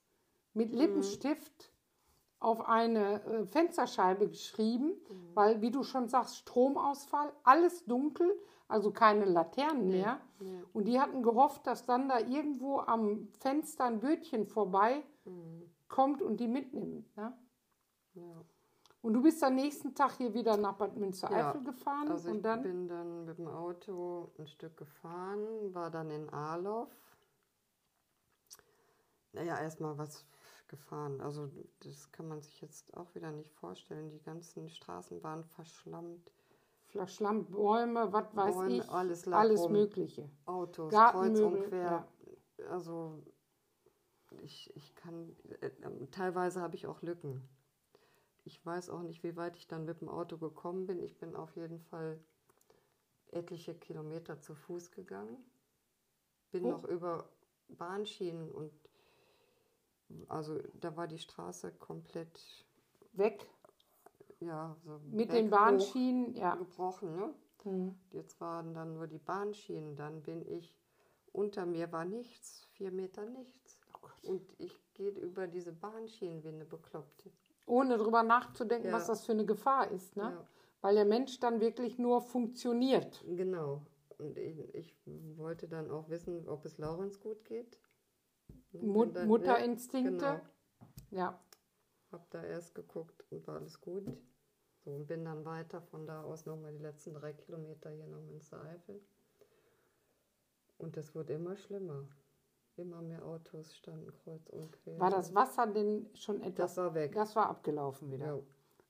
mit 0.54 0.72
mhm. 0.72 0.78
Lippenstift 0.78 1.70
mhm. 1.70 1.75
Auf 2.39 2.68
eine 2.68 3.24
äh, 3.24 3.46
Fensterscheibe 3.46 4.27
geschrieben, 4.27 4.88
mhm. 4.88 5.36
weil, 5.36 5.62
wie 5.62 5.72
du 5.72 5.84
schon 5.84 6.08
sagst, 6.08 6.38
Stromausfall, 6.38 7.32
alles 7.44 7.86
dunkel, 7.86 8.39
also 8.68 8.92
keine 8.92 9.25
Laternen 9.25 9.88
mehr. 9.88 10.20
Ja. 10.39 10.62
Und 10.74 10.86
die 10.88 11.00
hatten 11.00 11.24
gehofft, 11.24 11.65
dass 11.68 11.86
dann 11.86 12.10
da 12.10 12.20
irgendwo 12.20 12.80
am 12.80 13.27
Fenster 13.39 13.86
ein 13.86 14.00
Bötchen 14.00 14.46
vorbei 14.46 15.04
mhm. 15.25 15.72
kommt 15.88 16.22
und 16.22 16.39
die 16.39 16.48
mitnimmt. 16.48 17.15
Ne? 17.15 17.38
Ja. 18.15 18.46
Und 19.01 19.13
du 19.13 19.22
bist 19.22 19.44
am 19.44 19.54
nächsten 19.54 19.94
Tag 19.94 20.13
hier 20.18 20.34
wieder 20.34 20.58
nach 20.58 20.74
Bad 20.74 20.98
Münstereifel 20.98 21.62
ja, 21.62 21.72
gefahren? 21.72 22.10
Also 22.10 22.30
und 22.30 22.38
ich 22.38 22.42
dann? 22.42 22.63
bin 22.63 22.88
dann 22.88 23.25
mit 23.25 23.38
dem 23.38 23.48
Auto 23.48 24.32
ein 24.39 24.48
Stück 24.48 24.77
gefahren, 24.77 25.74
war 25.75 25.92
dann 25.92 26.10
in 26.10 26.27
Arloff. 26.30 26.89
Naja, 29.32 29.60
erstmal 29.60 29.96
was 29.98 30.25
gefahren. 30.68 31.22
Also 31.22 31.50
das 31.80 32.12
kann 32.12 32.28
man 32.28 32.42
sich 32.42 32.62
jetzt 32.62 32.96
auch 32.96 33.14
wieder 33.16 33.32
nicht 33.32 33.54
vorstellen. 33.54 34.10
Die 34.10 34.22
ganzen 34.22 34.70
Straßen 34.70 35.24
waren 35.24 35.44
verschlammt. 35.44 36.32
Verschlammt, 36.88 37.52
Bäume, 37.52 38.14
was 38.14 38.36
weiß 38.36 38.56
Bäume, 38.56 38.78
ich. 38.78 38.90
Alles, 38.90 39.28
alles 39.28 39.62
rum. 39.62 39.72
Mögliche. 39.74 40.30
Autos, 40.46 40.94
kreuz 40.94 41.40
und 41.40 41.64
quer. 41.64 42.08
Ja. 42.58 42.68
Also 42.70 43.22
ich, 44.42 44.74
ich 44.76 44.96
kann, 44.96 45.36
äh, 45.62 45.72
teilweise 46.12 46.62
habe 46.62 46.76
ich 46.76 46.88
auch 46.88 47.02
Lücken. 47.02 47.48
Ich 48.44 48.64
weiß 48.66 48.90
auch 48.92 49.02
nicht, 49.02 49.24
wie 49.24 49.36
weit 49.36 49.58
ich 49.58 49.68
dann 49.68 49.86
mit 49.86 50.02
dem 50.02 50.10
Auto 50.10 50.38
gekommen 50.38 50.86
bin. 50.86 51.02
Ich 51.02 51.18
bin 51.18 51.36
auf 51.36 51.56
jeden 51.56 51.80
Fall 51.80 52.24
etliche 53.32 53.76
Kilometer 53.76 54.40
zu 54.40 54.54
Fuß 54.54 54.92
gegangen. 54.92 55.38
Bin 56.52 56.66
oh. 56.66 56.70
noch 56.70 56.84
über 56.86 57.30
Bahnschienen 57.68 58.52
und 58.52 58.72
also 60.28 60.60
da 60.80 60.96
war 60.96 61.08
die 61.08 61.18
Straße 61.20 61.72
komplett 61.74 62.66
weg. 63.14 63.50
Ja, 64.40 64.76
so 64.84 65.00
mit 65.12 65.32
den 65.32 65.50
Bahnschienen, 65.50 66.36
ja. 66.36 66.56
Gebrochen, 66.56 67.16
ne? 67.16 67.34
Mhm. 67.64 67.96
Jetzt 68.12 68.40
waren 68.42 68.74
dann 68.74 68.94
nur 68.94 69.08
die 69.08 69.18
Bahnschienen. 69.18 69.96
Dann 69.96 70.22
bin 70.22 70.46
ich, 70.48 70.76
unter 71.32 71.66
mir 71.66 71.92
war 71.92 72.06
nichts, 72.06 72.68
vier 72.74 72.92
Meter 72.92 73.26
nichts. 73.26 73.80
Oh 74.04 74.30
und 74.30 74.42
ich 74.60 74.78
gehe 74.94 75.10
über 75.10 75.48
diese 75.48 75.72
Bahnschienen 75.72 76.44
wie 76.44 76.50
eine 76.50 76.66
Bekloppte. 76.66 77.32
Ohne 77.66 77.98
drüber 77.98 78.24
nachzudenken, 78.24 78.90
Ja. 78.90 78.94
was 78.94 79.08
das 79.08 79.26
für 79.26 79.32
eine 79.32 79.46
Gefahr 79.46 79.90
ist, 79.90 80.16
ne? 80.16 80.24
Ja. 80.24 80.48
Weil 80.82 80.96
der 80.96 81.06
Mensch 81.06 81.40
dann 81.40 81.62
wirklich 81.62 81.98
nur 81.98 82.22
funktioniert. 82.22 83.24
Genau. 83.28 83.82
Und 84.20 84.38
ich, 84.38 84.76
ich 84.76 84.96
wollte 85.36 85.68
dann 85.68 85.90
auch 85.90 86.10
wissen, 86.10 86.48
ob 86.48 86.64
es 86.66 86.78
Laurens 86.78 87.20
gut 87.20 87.44
geht. 87.46 87.80
Mut 88.72 89.16
dann- 89.16 89.28
Mutterinstinkte. 89.28 90.25
Ja, 90.25 90.36
genau. 90.36 90.50
Ja. 91.12 91.42
Hab 92.12 92.30
da 92.32 92.44
erst 92.44 92.75
geguckt 92.75 93.24
und 93.30 93.46
war 93.48 93.56
alles 93.56 93.80
gut. 93.82 94.06
So, 94.84 94.92
und 94.92 95.08
bin 95.08 95.25
dann 95.25 95.44
weiter 95.46 95.82
von 95.82 96.06
da 96.06 96.24
aus 96.24 96.46
nochmal 96.46 96.72
die 96.74 96.80
letzten 96.84 97.14
drei 97.14 97.34
Kilometer 97.34 97.90
hier 97.90 98.08
nach 98.08 98.22
Münstereifel. 98.22 99.02
Und 100.78 100.98
das 100.98 101.16
wurde 101.16 101.34
immer 101.34 101.56
schlimmer. 101.56 102.08
Immer 102.78 103.02
mehr 103.02 103.24
Autos 103.25 103.74
standen 103.75 104.12
kreuz 104.12 104.50
und 104.50 104.72
quer. 104.74 105.00
War 105.00 105.10
das 105.10 105.34
Wasser 105.34 105.66
denn 105.68 106.10
schon 106.14 106.42
etwas? 106.42 106.75
Das 106.75 106.78
war 106.78 106.94
weg. 106.94 107.14
Das 107.14 107.34
war 107.36 107.48
abgelaufen 107.50 108.12
wieder. 108.12 108.25
Ja, 108.36 108.40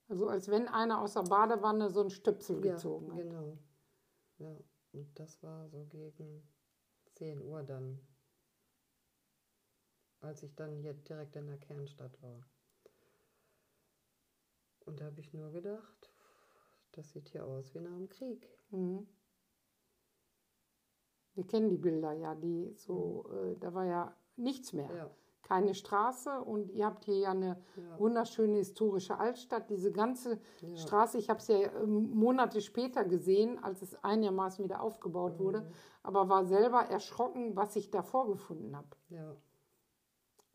Also 0.09 0.27
als 0.27 0.49
wenn 0.49 0.67
einer 0.67 0.99
aus 1.01 1.13
der 1.13 1.21
Badewanne 1.23 1.91
so 1.91 2.01
einen 2.01 2.09
Stöpsel 2.09 2.65
ja 2.65 2.73
gezogen 2.73 3.11
hat. 3.11 3.17
genau. 3.19 3.57
Ja, 4.39 4.57
und 4.93 5.19
das 5.19 5.41
war 5.43 5.69
so 5.69 5.85
gegen 5.85 6.47
10 7.13 7.39
Uhr 7.43 7.61
dann, 7.61 7.99
als 10.21 10.43
ich 10.43 10.55
dann 10.55 10.75
hier 10.75 10.93
direkt 10.93 11.35
in 11.35 11.47
der 11.47 11.57
Kernstadt 11.57 12.21
war. 12.21 12.45
Und 14.85 14.99
da 14.99 15.05
habe 15.05 15.19
ich 15.19 15.33
nur 15.33 15.51
gedacht, 15.51 16.11
das 16.91 17.11
sieht 17.11 17.29
hier 17.29 17.45
aus 17.45 17.73
wie 17.73 17.79
nach 17.79 17.95
dem 17.95 18.09
Krieg. 18.09 18.47
Mhm. 18.69 19.07
Wir 21.33 21.45
kennen 21.45 21.69
die 21.69 21.77
Bilder 21.77 22.13
ja, 22.13 22.33
die 22.35 22.73
so, 22.75 23.25
äh, 23.31 23.57
da 23.59 23.73
war 23.73 23.85
ja 23.85 24.15
nichts 24.37 24.71
mehr. 24.73 24.89
Ja, 24.95 25.09
Keine 25.41 25.75
Straße 25.75 26.39
und 26.41 26.71
ihr 26.71 26.85
habt 26.85 27.05
hier 27.05 27.17
ja 27.17 27.31
eine 27.31 27.61
ja, 27.75 27.99
wunderschöne 27.99 28.57
historische 28.57 29.17
Altstadt. 29.17 29.69
Diese 29.69 29.91
ganze 29.91 30.39
ja. 30.61 30.75
Straße, 30.77 31.17
ich 31.17 31.29
habe 31.29 31.39
es 31.39 31.47
ja 31.47 31.57
ähm, 31.81 32.11
Monate 32.11 32.61
später 32.61 33.03
gesehen, 33.03 33.61
als 33.61 33.81
es 33.81 33.95
einigermaßen 34.03 34.63
wieder 34.63 34.81
aufgebaut 34.81 35.37
wurde, 35.39 35.61
Mhm. 35.61 35.73
aber 36.03 36.29
war 36.29 36.45
selber 36.45 36.81
erschrocken, 36.83 37.55
was 37.55 37.75
ich 37.75 37.91
da 37.91 38.01
vorgefunden 38.01 38.75
habe. 38.75 38.87
Ja, 39.09 39.35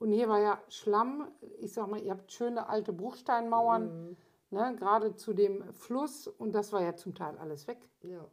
Und 0.01 0.13
hier 0.13 0.31
war 0.31 0.41
ja 0.41 0.63
Schlamm, 0.69 1.31
ich 1.59 1.75
sag 1.75 1.87
mal, 1.89 2.01
ihr 2.01 2.13
habt 2.13 2.33
schöne 2.33 2.71
alte 2.71 2.91
Bruchsteinmauern, 2.91 4.09
mhm. 4.09 4.17
ne, 4.49 4.75
gerade 4.77 5.15
zu 5.15 5.35
dem 5.35 5.75
Fluss 5.75 6.27
und 6.27 6.53
das 6.53 6.73
war 6.73 6.83
ja 6.83 6.97
zum 6.97 7.15
Teil 7.15 7.37
alles 7.37 7.69
weg. 7.69 7.87
ja. 8.03 8.27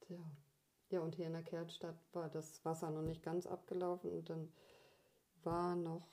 Tja. 0.00 0.18
Ja, 0.90 1.00
und 1.00 1.16
hier 1.16 1.26
in 1.26 1.32
der 1.32 1.42
Kernstadt 1.42 1.96
war 2.12 2.28
das 2.28 2.64
Wasser 2.64 2.92
noch 2.92 3.02
nicht 3.02 3.24
ganz 3.24 3.48
abgelaufen 3.48 4.12
und 4.12 4.30
dann 4.30 4.52
war 5.42 5.74
noch, 5.74 6.06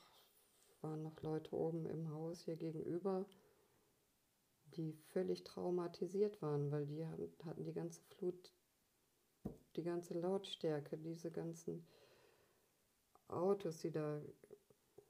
waren 0.81 1.03
noch 1.03 1.21
Leute 1.21 1.55
oben 1.55 1.85
im 1.85 2.11
Haus 2.11 2.41
hier 2.41 2.55
gegenüber, 2.55 3.27
die 4.75 4.93
völlig 5.09 5.43
traumatisiert 5.43 6.41
waren, 6.41 6.71
weil 6.71 6.87
die 6.87 7.05
hatten 7.05 7.63
die 7.63 7.73
ganze 7.73 8.01
Flut, 8.01 8.51
die 9.75 9.83
ganze 9.83 10.19
Lautstärke, 10.19 10.97
diese 10.97 11.29
ganzen 11.29 11.85
Autos, 13.35 13.79
die 13.79 13.91
da, 13.91 14.21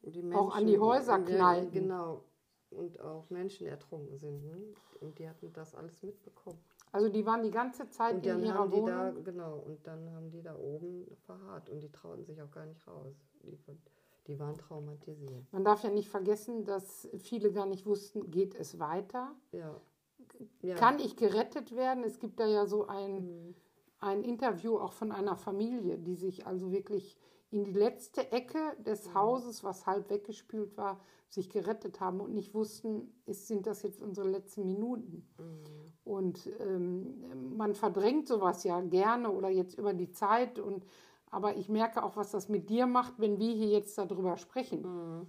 die 0.01 0.21
Menschen, 0.21 0.37
Auch 0.39 0.55
an 0.55 0.65
die 0.67 0.79
Häuser 0.79 1.17
Ja, 1.19 1.23
knallten. 1.25 1.71
Genau. 1.71 2.23
Und 2.71 2.99
auch 3.01 3.29
Menschen 3.29 3.67
ertrunken 3.67 4.17
sind. 4.17 4.43
Ne? 4.43 4.57
Und 5.01 5.19
die 5.19 5.29
hatten 5.29 5.53
das 5.53 5.75
alles 5.75 6.01
mitbekommen. 6.01 6.57
Also 6.91 7.09
die 7.09 7.25
waren 7.25 7.43
die 7.43 7.51
ganze 7.51 7.87
Zeit 7.89 8.15
Und 8.15 8.25
in 8.25 8.43
ihrer 8.43 8.71
Wohnung. 8.71 8.85
da, 8.85 9.11
genau, 9.23 9.57
und 9.59 9.85
dann 9.87 10.11
haben 10.13 10.29
die 10.31 10.41
da 10.43 10.55
oben 10.55 11.05
verharrt 11.25 11.69
und 11.69 11.81
die 11.81 11.91
trauten 11.91 12.23
sich 12.23 12.41
auch 12.41 12.51
gar 12.51 12.65
nicht 12.65 12.85
raus. 12.87 13.15
Die, 13.43 13.57
die 14.27 14.39
waren 14.39 14.57
traumatisiert. 14.57 15.51
Man 15.51 15.63
darf 15.63 15.83
ja 15.83 15.89
nicht 15.89 16.09
vergessen, 16.09 16.65
dass 16.65 17.09
viele 17.17 17.51
gar 17.51 17.65
nicht 17.65 17.85
wussten, 17.87 18.29
geht 18.29 18.53
es 18.55 18.79
weiter? 18.79 19.35
Ja. 19.51 19.79
ja. 20.61 20.75
Kann 20.75 20.99
ich 20.99 21.15
gerettet 21.15 21.75
werden? 21.75 22.03
Es 22.03 22.19
gibt 22.19 22.39
da 22.39 22.45
ja 22.45 22.65
so 22.67 22.85
ein, 22.87 23.15
Mhm. 23.47 23.55
ein 23.99 24.23
Interview 24.23 24.77
auch 24.77 24.93
von 24.93 25.11
einer 25.11 25.35
Familie, 25.35 25.97
die 25.97 26.15
sich 26.15 26.45
also 26.45 26.71
wirklich 26.71 27.17
in 27.53 27.63
die 27.63 27.73
letzte 27.73 28.31
Ecke 28.31 28.75
des 28.79 29.07
Mhm. 29.07 29.13
Hauses, 29.13 29.63
was 29.63 29.85
halb 29.85 30.09
weggespült 30.09 30.75
war, 30.75 30.99
sich 31.29 31.49
gerettet 31.49 31.99
haben 31.99 32.19
und 32.19 32.33
nicht 32.33 32.53
wussten, 32.53 33.13
ist, 33.25 33.47
sind 33.47 33.65
das 33.65 33.83
jetzt 33.83 34.01
unsere 34.01 34.27
letzten 34.27 34.65
Minuten? 34.65 35.27
Mhm. 35.37 35.93
Und 36.03 36.49
ähm, 36.59 37.55
man 37.55 37.75
verdrängt 37.75 38.27
sowas 38.27 38.63
ja 38.63 38.81
gerne 38.81 39.29
oder 39.29 39.49
jetzt 39.49 39.77
über 39.77 39.93
die 39.93 40.11
Zeit. 40.11 40.59
Und, 40.59 40.85
aber 41.31 41.55
ich 41.55 41.69
merke 41.69 42.03
auch, 42.03 42.15
was 42.15 42.31
das 42.31 42.49
mit 42.49 42.69
dir 42.69 42.87
macht, 42.87 43.19
wenn 43.19 43.39
wir 43.39 43.53
hier 43.53 43.69
jetzt 43.69 43.97
darüber 43.97 44.37
sprechen. 44.37 44.81
Mhm. 44.81 45.27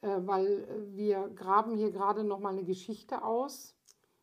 Äh, 0.00 0.26
weil 0.26 0.46
äh, 0.46 0.96
wir 0.96 1.28
graben 1.28 1.76
hier 1.76 1.90
gerade 1.90 2.24
noch 2.24 2.40
mal 2.40 2.52
eine 2.52 2.64
Geschichte 2.64 3.22
aus. 3.22 3.74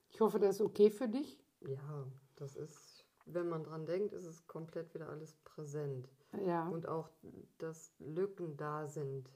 Ich 0.10 0.22
hoffe, 0.22 0.40
das 0.40 0.56
ist 0.56 0.62
okay 0.62 0.90
für 0.90 1.08
dich. 1.08 1.40
Ja, 1.62 2.06
das 2.36 2.56
ist 2.56 2.94
wenn 3.26 3.50
man 3.50 3.64
dran 3.64 3.86
denkt, 3.86 4.14
ist 4.14 4.26
es 4.26 4.46
komplett 4.48 4.94
wieder 4.94 5.10
alles 5.10 5.34
präsent. 5.44 6.10
Ja. 6.46 6.68
Und 6.70 6.88
auch, 6.88 7.10
dass 7.60 7.94
Lücken 8.00 8.58
da 8.58 8.88
sind. 8.88 9.30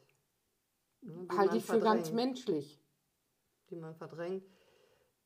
ne, 1.01 1.27
Halte 1.37 1.57
ich 1.57 1.65
für 1.65 1.79
ganz 1.79 2.11
menschlich. 2.11 2.81
Die 3.69 3.75
man 3.75 3.95
verdrängt, 3.95 4.43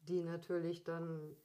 die 0.02 0.22
natürlich 0.24 0.84
dann, 0.84 1.36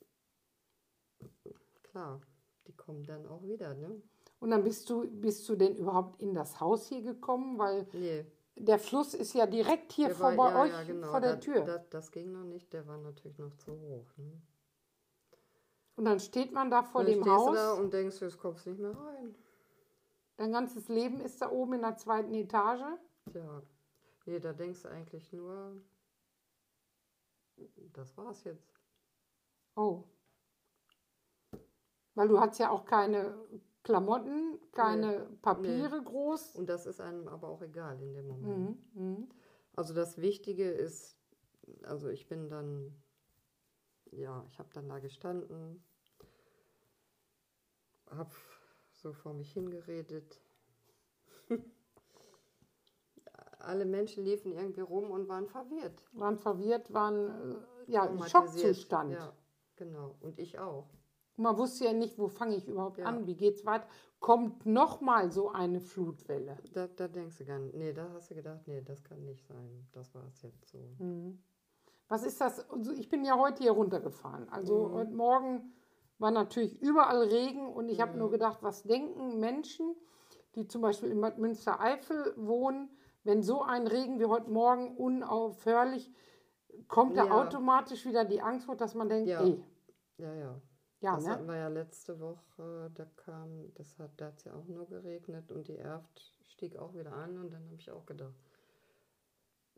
klar, 1.83 2.21
die 2.66 2.75
kommen 2.75 3.04
dann 3.04 3.26
auch 3.26 3.42
wieder, 3.45 3.75
ne? 3.75 4.02
Und 4.38 4.50
dann 4.50 4.64
bist 4.64 4.88
du, 4.90 5.06
bist 5.09 5.49
du 5.49 5.56
denn 5.56 5.76
überhaupt 5.76 6.21
in 6.21 6.35
das 6.35 6.61
Haus 6.61 6.87
hier 6.88 7.02
gekommen? 7.02 7.59
Weil 7.59 7.87
Nee, 7.92 8.26
der 8.56 8.78
Fluss 8.78 9.14
ist 9.14 9.35
ja 9.35 9.47
direkt 9.47 9.92
hier 9.92 10.09
der 10.09 10.16
vor 10.16 10.37
war- 10.37 10.50
bei 10.50 10.50
ja, 10.50 10.62
euch 10.62 10.71
ja, 10.73 10.83
genau, 10.85 11.09
vor 11.11 11.21
der 11.21 11.35
da- 11.35 11.40
Tür. 11.40 11.61
Da, 11.64 11.78
das 11.78 12.11
ging 12.11 12.33
noch 12.33 12.45
nicht, 12.45 12.73
der 12.73 12.87
war 12.87 12.99
natürlich 12.99 13.38
noch 13.38 13.54
zu 13.56 13.73
hoch. 13.78 14.06
Ne? 14.16 14.40
und 15.97 16.04
dann 16.04 16.21
steht 16.21 16.52
man 16.52 16.71
da 16.71 16.83
vor 16.83 17.04
dann 17.04 17.12
dem 17.14 17.25
Haus. 17.25 17.47
du 17.47 17.54
da 17.54 17.73
und 17.73 17.90
denkst, 17.92 18.21
jetzt 18.21 18.38
kommst 18.38 18.66
nicht 18.66 18.78
mehr 18.78 18.95
rein. 18.95 19.35
Dein 20.37 20.52
ganzes 20.52 20.88
Leben 20.88 21.21
ist 21.21 21.40
da 21.40 21.50
oben 21.50 21.75
in 21.75 21.83
der 21.83 21.97
zweiten 21.97 22.35
Etage. 22.35 22.85
Tja, 23.31 23.62
nee, 24.26 24.38
da 24.38 24.52
denkst 24.52 24.83
du 24.83 24.88
eigentlich 24.88 25.33
nur, 25.33 25.81
das 27.93 28.16
war's 28.16 28.45
jetzt. 28.45 28.71
Oh. 29.75 30.05
Weil 32.14 32.28
du 32.28 32.38
hast 32.38 32.59
ja 32.59 32.71
auch 32.71 32.85
keine 32.85 33.35
Klamotten, 33.83 34.59
keine 34.73 35.26
Papiere 35.43 36.02
groß. 36.02 36.57
Und 36.57 36.66
das 36.69 36.87
ist 36.87 37.00
einem 37.00 37.28
aber 37.28 37.49
auch 37.49 37.62
egal 37.62 38.00
in 38.02 38.14
dem 38.14 38.26
Moment. 38.26 38.95
Mhm. 38.95 39.02
Mhm. 39.02 39.28
Also 39.75 39.95
das 39.95 40.19
Wichtige 40.19 40.69
ist, 40.69 41.19
also 41.83 42.09
ich 42.09 42.26
bin 42.26 42.49
dann, 42.49 42.95
ja, 44.11 44.45
ich 44.50 44.59
habe 44.59 44.71
dann 44.73 44.88
da 44.88 44.99
gestanden, 44.99 45.85
habe 48.11 48.31
so 49.06 49.12
vor 49.12 49.34
mich 49.34 49.52
hingeredet. 49.52 50.40
Alle 53.58 53.84
Menschen 53.84 54.25
liefen 54.25 54.52
irgendwie 54.52 54.80
rum 54.80 55.10
und 55.10 55.28
waren 55.28 55.46
verwirrt. 55.46 56.02
Waren 56.12 56.38
verwirrt, 56.38 56.92
waren 56.92 57.52
äh, 57.86 57.92
ja 57.92 58.04
im. 58.06 58.20
Schockzustand. 58.22 59.12
Ja, 59.12 59.32
genau. 59.76 60.16
Und 60.20 60.38
ich 60.38 60.58
auch. 60.58 60.88
Man 61.36 61.56
wusste 61.58 61.84
ja 61.84 61.92
nicht, 61.92 62.18
wo 62.18 62.28
fange 62.28 62.56
ich 62.56 62.66
überhaupt 62.66 62.98
Ja. 62.98 63.04
an, 63.06 63.26
wie 63.26 63.36
geht's 63.36 63.64
weiter. 63.66 63.86
Kommt 64.20 64.64
nochmal 64.64 65.30
so 65.30 65.50
eine 65.50 65.80
Flutwelle. 65.80 66.56
Da, 66.72 66.86
da 66.88 67.06
denkst 67.08 67.38
du 67.38 67.44
gar 67.44 67.58
nicht, 67.58 67.75
nee, 67.76 67.92
da 67.92 68.08
hast 68.14 68.30
du 68.30 68.34
gedacht, 68.34 68.66
nee, 68.66 68.80
das 68.80 69.04
kann 69.04 69.22
nicht 69.25 69.44
sein. 69.46 69.86
Das 69.92 70.14
war 70.14 70.26
es 70.28 70.40
jetzt 70.42 70.66
so. 70.70 70.78
Mhm. 70.98 71.38
Was 72.08 72.25
ist 72.25 72.40
das? 72.40 72.68
Also 72.70 72.92
ich 72.92 73.08
bin 73.10 73.25
ja 73.25 73.38
heute 73.38 73.62
hier 73.62 73.72
runtergefahren. 73.72 74.48
Also 74.48 74.88
Mhm. 74.88 74.92
heute 74.94 75.12
Morgen 75.12 75.72
war 76.18 76.30
natürlich 76.30 76.80
überall 76.80 77.23
Regen 77.23 77.66
und 77.73 77.88
ich 77.88 78.00
habe 78.00 78.12
Mhm. 78.12 78.18
nur 78.18 78.30
gedacht, 78.30 78.58
was 78.62 78.82
denken 78.85 79.38
Menschen, 79.38 79.94
die 80.54 80.66
zum 80.66 80.80
Beispiel 80.82 81.11
in 81.11 81.20
Bad 81.20 81.38
Münstereifel 81.38 82.35
wohnen, 82.37 82.88
wenn 83.25 83.42
so 83.42 83.62
ein 83.62 83.87
Regen 83.87 84.18
wie 84.20 84.26
heute 84.26 84.50
Morgen 84.50 84.96
unaufhörlich 84.96 86.11
kommt, 86.88 87.16
da 87.16 87.25
Ja. 87.26 87.42
automatisch 87.42 88.06
wieder 88.06 88.25
die 88.25 88.40
Angst 88.40 88.68
hoch, 88.68 88.76
dass 88.76 88.94
man 88.94 89.08
denkt, 89.08 89.30
Ja. 89.30 89.42
ey, 89.42 89.62
Ja, 90.18 90.32
ja. 90.35 90.61
ja, 91.00 91.16
das 91.16 91.25
ne? 91.25 91.30
hatten 91.30 91.46
wir 91.46 91.56
ja 91.56 91.68
letzte 91.68 92.18
Woche, 92.20 92.90
da 92.94 93.04
kam, 93.16 93.73
das 93.75 93.99
hat, 93.99 94.12
da 94.16 94.26
hat 94.26 94.38
es 94.38 94.44
ja 94.44 94.54
auch 94.54 94.66
nur 94.66 94.87
geregnet 94.87 95.52
und 95.52 95.68
die 95.68 95.76
Erft 95.76 96.35
stieg 96.46 96.76
auch 96.76 96.94
wieder 96.94 97.12
an 97.12 97.38
und 97.38 97.52
dann 97.52 97.64
habe 97.66 97.76
ich 97.76 97.90
auch 97.90 98.06
gedacht, 98.06 98.35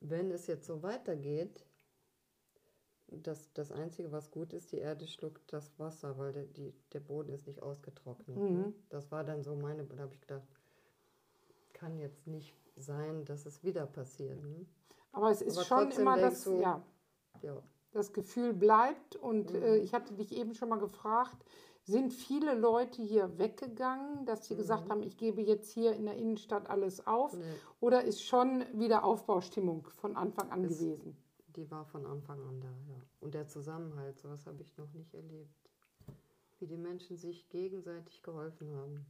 wenn 0.01 0.31
es 0.31 0.47
jetzt 0.47 0.67
so 0.67 0.83
weitergeht, 0.83 1.67
das, 3.11 3.53
das 3.55 3.73
Einzige, 3.73 4.13
was 4.13 4.31
gut 4.31 4.53
ist, 4.53 4.73
die 4.73 4.79
Erde 4.79 5.07
schluckt 5.07 5.53
das 5.53 5.79
Wasser, 5.79 6.19
weil 6.19 6.33
der, 6.33 6.45
die, 6.45 6.73
der 6.93 7.01
Boden 7.01 7.33
ist 7.33 7.47
nicht 7.47 7.63
ausgetrocknet. 7.63 8.37
Ne? 8.37 8.43
Mhm. 8.49 8.75
Das 8.91 9.11
war 9.11 9.25
dann 9.25 9.43
so 9.43 9.55
meine, 9.57 9.85
da 9.85 9.99
habe 10.03 10.15
ich 10.15 10.21
gedacht, 10.21 10.47
kann 11.73 11.99
jetzt 11.99 12.27
nicht 12.27 12.55
sein, 12.77 13.25
dass 13.25 13.47
es 13.47 13.63
wieder 13.65 13.87
passiert. 13.87 14.43
Ne? 14.43 14.67
Aber 15.13 15.31
es 15.31 15.43
ist 15.43 15.57
Aber 15.57 15.65
schon 15.67 15.91
immer 15.93 16.17
das, 16.19 16.45
du- 16.45 16.61
ja, 16.61 16.83
Ja, 17.43 17.63
das 17.93 18.13
Gefühl 18.13 18.53
bleibt. 18.53 19.17
Und 19.17 19.53
Mhm. 19.53 19.63
äh, 19.63 19.77
ich 19.79 19.95
hatte 19.95 20.15
dich 20.15 20.33
eben 20.33 20.55
schon 20.55 20.69
mal 20.69 20.79
gefragt, 20.79 21.37
sind 21.85 22.13
viele 22.13 22.55
Leute 22.55 23.01
hier 23.03 23.39
weggegangen, 23.39 24.27
dass 24.27 24.47
sie 24.47 24.55
Mhm. 24.55 24.59
gesagt 24.59 24.91
haben, 24.91 25.03
ich 25.03 25.17
gebe 25.17 25.41
jetzt 25.41 25.71
hier 25.73 25.93
in 25.95 26.05
der 26.05 26.17
Innenstadt 26.17 26.69
alles 26.69 27.07
auf? 27.07 27.33
nee, 27.33 27.43
Oder 27.81 28.05
ist 28.05 28.23
schon 28.23 28.65
wieder 28.79 29.05
Aufbaustimmung 29.05 29.87
von 29.97 30.17
Anfang 30.17 30.51
an 30.51 30.65
Ist- 30.65 30.79
gewesen? 30.81 31.17
Die 31.59 31.71
war 31.73 31.85
von 31.85 32.07
Anfang 32.07 32.41
an 32.45 32.61
da, 32.61 32.71
ja. 32.89 33.01
Und 33.21 33.35
der 33.35 33.49
Zusammenhalt, 33.49 34.19
sowas 34.21 34.47
habe 34.47 34.63
ich 34.63 34.77
noch 34.77 34.93
nicht 34.93 35.13
erlebt. 35.13 35.53
Wie 36.61 36.67
die 36.67 36.77
Menschen 36.77 37.17
sich 37.17 37.49
gegenseitig 37.49 38.23
geholfen 38.23 38.73
haben. 38.77 39.05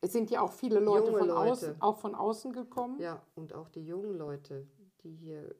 Es 0.00 0.12
sind 0.12 0.30
ja 0.30 0.40
auch 0.40 0.52
viele 0.52 0.80
Leute, 0.80 1.06
Junge 1.08 1.18
von, 1.18 1.28
Leute. 1.28 1.50
Außen, 1.52 1.82
auch 1.82 1.98
von 1.98 2.14
außen 2.14 2.52
gekommen. 2.52 2.98
Ja, 3.00 3.22
und 3.34 3.52
auch 3.54 3.68
die 3.68 3.84
jungen 3.84 4.16
Leute, 4.16 4.66
die 5.02 5.12
hier, 5.14 5.54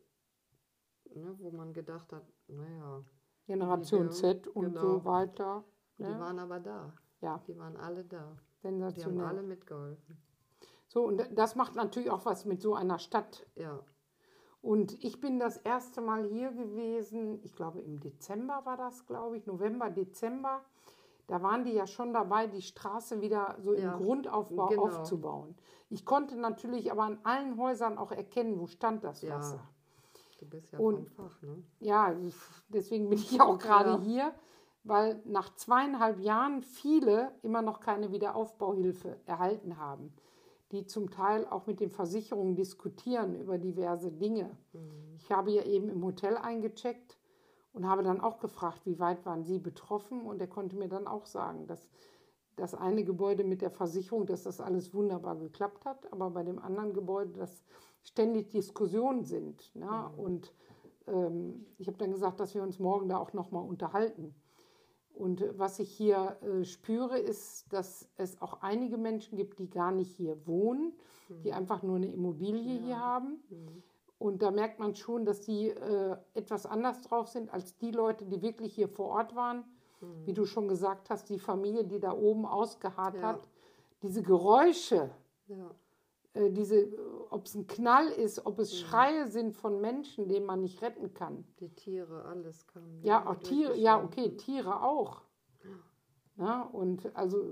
ne, 1.14 1.34
wo 1.38 1.50
man 1.50 1.72
gedacht 1.72 2.12
hat, 2.12 2.24
naja, 2.48 3.04
Generation 3.46 4.08
Die- 4.08 4.14
Z 4.14 4.48
und 4.48 4.72
genau. 4.72 4.80
so 4.80 5.04
weiter. 5.04 5.64
die 5.98 6.02
Ne? 6.04 6.18
waren 6.20 6.38
aber 6.38 6.60
da. 6.60 6.92
Ja, 7.20 7.42
Die 7.46 7.56
waren 7.58 7.76
alle 7.76 8.04
da. 8.04 8.36
Die 8.62 8.68
haben 8.68 8.78
sensationell. 8.80 9.26
alle 9.26 9.42
mitgeholfen. 9.42 10.16
So, 10.88 11.04
und 11.06 11.22
das 11.34 11.54
macht 11.54 11.74
natürlich 11.74 12.10
auch 12.10 12.24
was 12.24 12.44
mit 12.44 12.60
so 12.62 12.74
einer 12.74 12.98
Stadt. 12.98 13.46
Ja, 13.56 13.82
Und 14.66 15.04
ich 15.04 15.20
bin 15.20 15.38
das 15.38 15.58
erste 15.58 16.00
Mal 16.00 16.24
hier 16.24 16.50
gewesen, 16.50 17.38
ich 17.44 17.54
glaube 17.54 17.78
im 17.80 18.00
Dezember 18.00 18.62
war 18.64 18.76
das, 18.76 19.06
glaube 19.06 19.36
ich, 19.36 19.46
November, 19.46 19.90
Dezember. 19.90 20.60
Da 21.28 21.40
waren 21.40 21.62
die 21.62 21.70
ja 21.72 21.86
schon 21.86 22.12
dabei, 22.12 22.48
die 22.48 22.62
Straße 22.62 23.20
wieder 23.20 23.56
so 23.62 23.74
Ja, 23.74 23.92
im 23.92 24.02
Grundaufbau 24.02 24.66
genau. 24.66 24.82
aufzubauen. 24.88 25.54
Ich 25.88 26.04
konnte 26.04 26.36
natürlich 26.36 26.90
aber 26.90 27.04
an 27.04 27.20
allen 27.22 27.56
Häusern 27.58 27.96
auch 27.96 28.10
erkennen, 28.10 28.58
wo 28.58 28.66
stand 28.66 29.04
das 29.04 29.22
Ja. 29.22 29.36
Wasser. 29.36 29.60
du 30.40 30.46
bist 30.46 30.72
ja 30.72 30.80
Und- 30.80 30.96
vom 30.96 31.06
Fach, 31.06 31.40
ne? 31.42 31.62
Ja, 31.78 32.12
deswegen 32.68 33.08
bin 33.08 33.18
ich 33.20 33.40
auch 33.40 33.58
gerade 33.58 33.90
Ja. 33.92 33.98
hier, 34.00 34.34
weil 34.82 35.22
nach 35.26 35.54
zweieinhalb 35.54 36.18
Jahren 36.18 36.62
viele 36.62 37.32
immer 37.42 37.62
noch 37.62 37.78
keine 37.78 38.10
Wiederaufbauhilfe 38.10 39.16
erhalten 39.26 39.76
haben, 39.78 40.12
die 40.72 40.86
zum 40.86 41.10
Teil 41.10 41.46
auch 41.46 41.66
mit 41.66 41.80
den 41.80 41.90
Versicherungen 41.90 42.56
diskutieren 42.56 43.34
über 43.36 43.58
diverse 43.58 44.10
Dinge. 44.10 44.56
Ich 45.16 45.30
habe 45.30 45.50
ja 45.52 45.62
eben 45.62 45.88
im 45.88 46.04
Hotel 46.04 46.36
eingecheckt 46.36 47.16
und 47.72 47.86
habe 47.86 48.02
dann 48.02 48.20
auch 48.20 48.38
gefragt, 48.40 48.80
wie 48.84 48.98
weit 48.98 49.24
waren 49.26 49.44
Sie 49.44 49.58
betroffen? 49.58 50.22
Und 50.22 50.40
er 50.40 50.48
konnte 50.48 50.76
mir 50.76 50.88
dann 50.88 51.06
auch 51.06 51.26
sagen, 51.26 51.66
dass 51.66 51.90
das 52.56 52.74
eine 52.74 53.04
Gebäude 53.04 53.44
mit 53.44 53.60
der 53.60 53.70
Versicherung, 53.70 54.26
dass 54.26 54.44
das 54.44 54.60
alles 54.60 54.94
wunderbar 54.94 55.36
geklappt 55.36 55.84
hat, 55.84 56.10
aber 56.12 56.30
bei 56.30 56.42
dem 56.42 56.58
anderen 56.58 56.94
Gebäude, 56.94 57.32
dass 57.32 57.64
ständig 58.02 58.48
Diskussionen 58.48 59.24
sind. 59.24 59.74
Ne? 59.74 60.10
Und 60.16 60.54
ähm, 61.06 61.66
ich 61.78 61.86
habe 61.86 61.98
dann 61.98 62.12
gesagt, 62.12 62.40
dass 62.40 62.54
wir 62.54 62.62
uns 62.62 62.78
morgen 62.78 63.08
da 63.08 63.18
auch 63.18 63.32
nochmal 63.32 63.64
unterhalten. 63.64 64.34
Und 65.16 65.40
äh, 65.40 65.58
was 65.58 65.78
ich 65.78 65.90
hier 65.90 66.36
äh, 66.42 66.64
spüre, 66.64 67.18
ist, 67.18 67.72
dass 67.72 68.08
es 68.16 68.40
auch 68.42 68.60
einige 68.62 68.98
Menschen 68.98 69.36
gibt, 69.36 69.58
die 69.58 69.68
gar 69.70 69.90
nicht 69.90 70.14
hier 70.14 70.46
wohnen, 70.46 70.92
die 71.42 71.52
einfach 71.52 71.82
nur 71.82 71.96
eine 71.96 72.12
Immobilie 72.12 72.78
hier 72.80 73.00
haben. 73.00 73.42
Und 74.18 74.42
da 74.42 74.50
merkt 74.50 74.78
man 74.78 74.94
schon, 74.94 75.24
dass 75.24 75.40
die 75.40 75.68
äh, 75.70 76.16
etwas 76.34 76.66
anders 76.66 77.02
drauf 77.02 77.28
sind 77.28 77.52
als 77.52 77.76
die 77.76 77.90
Leute, 77.90 78.24
die 78.26 78.40
wirklich 78.42 78.74
hier 78.74 78.88
vor 78.88 79.08
Ort 79.08 79.34
waren. 79.34 79.64
Wie 80.24 80.34
du 80.34 80.44
schon 80.44 80.68
gesagt 80.68 81.08
hast, 81.10 81.30
die 81.30 81.38
Familie, 81.38 81.82
die 81.84 81.98
da 81.98 82.12
oben 82.12 82.44
ausgeharrt 82.46 83.16
Ja. 83.16 83.22
hat. 83.22 83.48
Diese 84.02 84.22
Geräusche, 84.22 85.10
Ja, 85.48 85.70
äh, 86.36 86.50
diese, 86.50 86.88
ob 87.30 87.46
es 87.46 87.54
ein 87.54 87.66
Knall 87.66 88.08
ist, 88.08 88.44
ob 88.44 88.58
es 88.58 88.78
Schreie 88.78 89.28
sind 89.28 89.54
von 89.54 89.80
Menschen, 89.80 90.28
denen 90.28 90.46
man 90.46 90.60
nicht 90.60 90.82
retten 90.82 91.14
kann. 91.14 91.44
die 91.60 91.70
Tiere, 91.70 92.24
alles 92.24 92.66
kam. 92.66 93.00
Ja, 93.02 93.26
auch 93.26 93.36
Tiere, 93.36 93.76
ja, 93.76 94.02
okay, 94.02 94.36
Tiere 94.36 94.82
auch. 94.82 95.22
Na, 96.36 96.62
und 96.62 97.16
also 97.16 97.42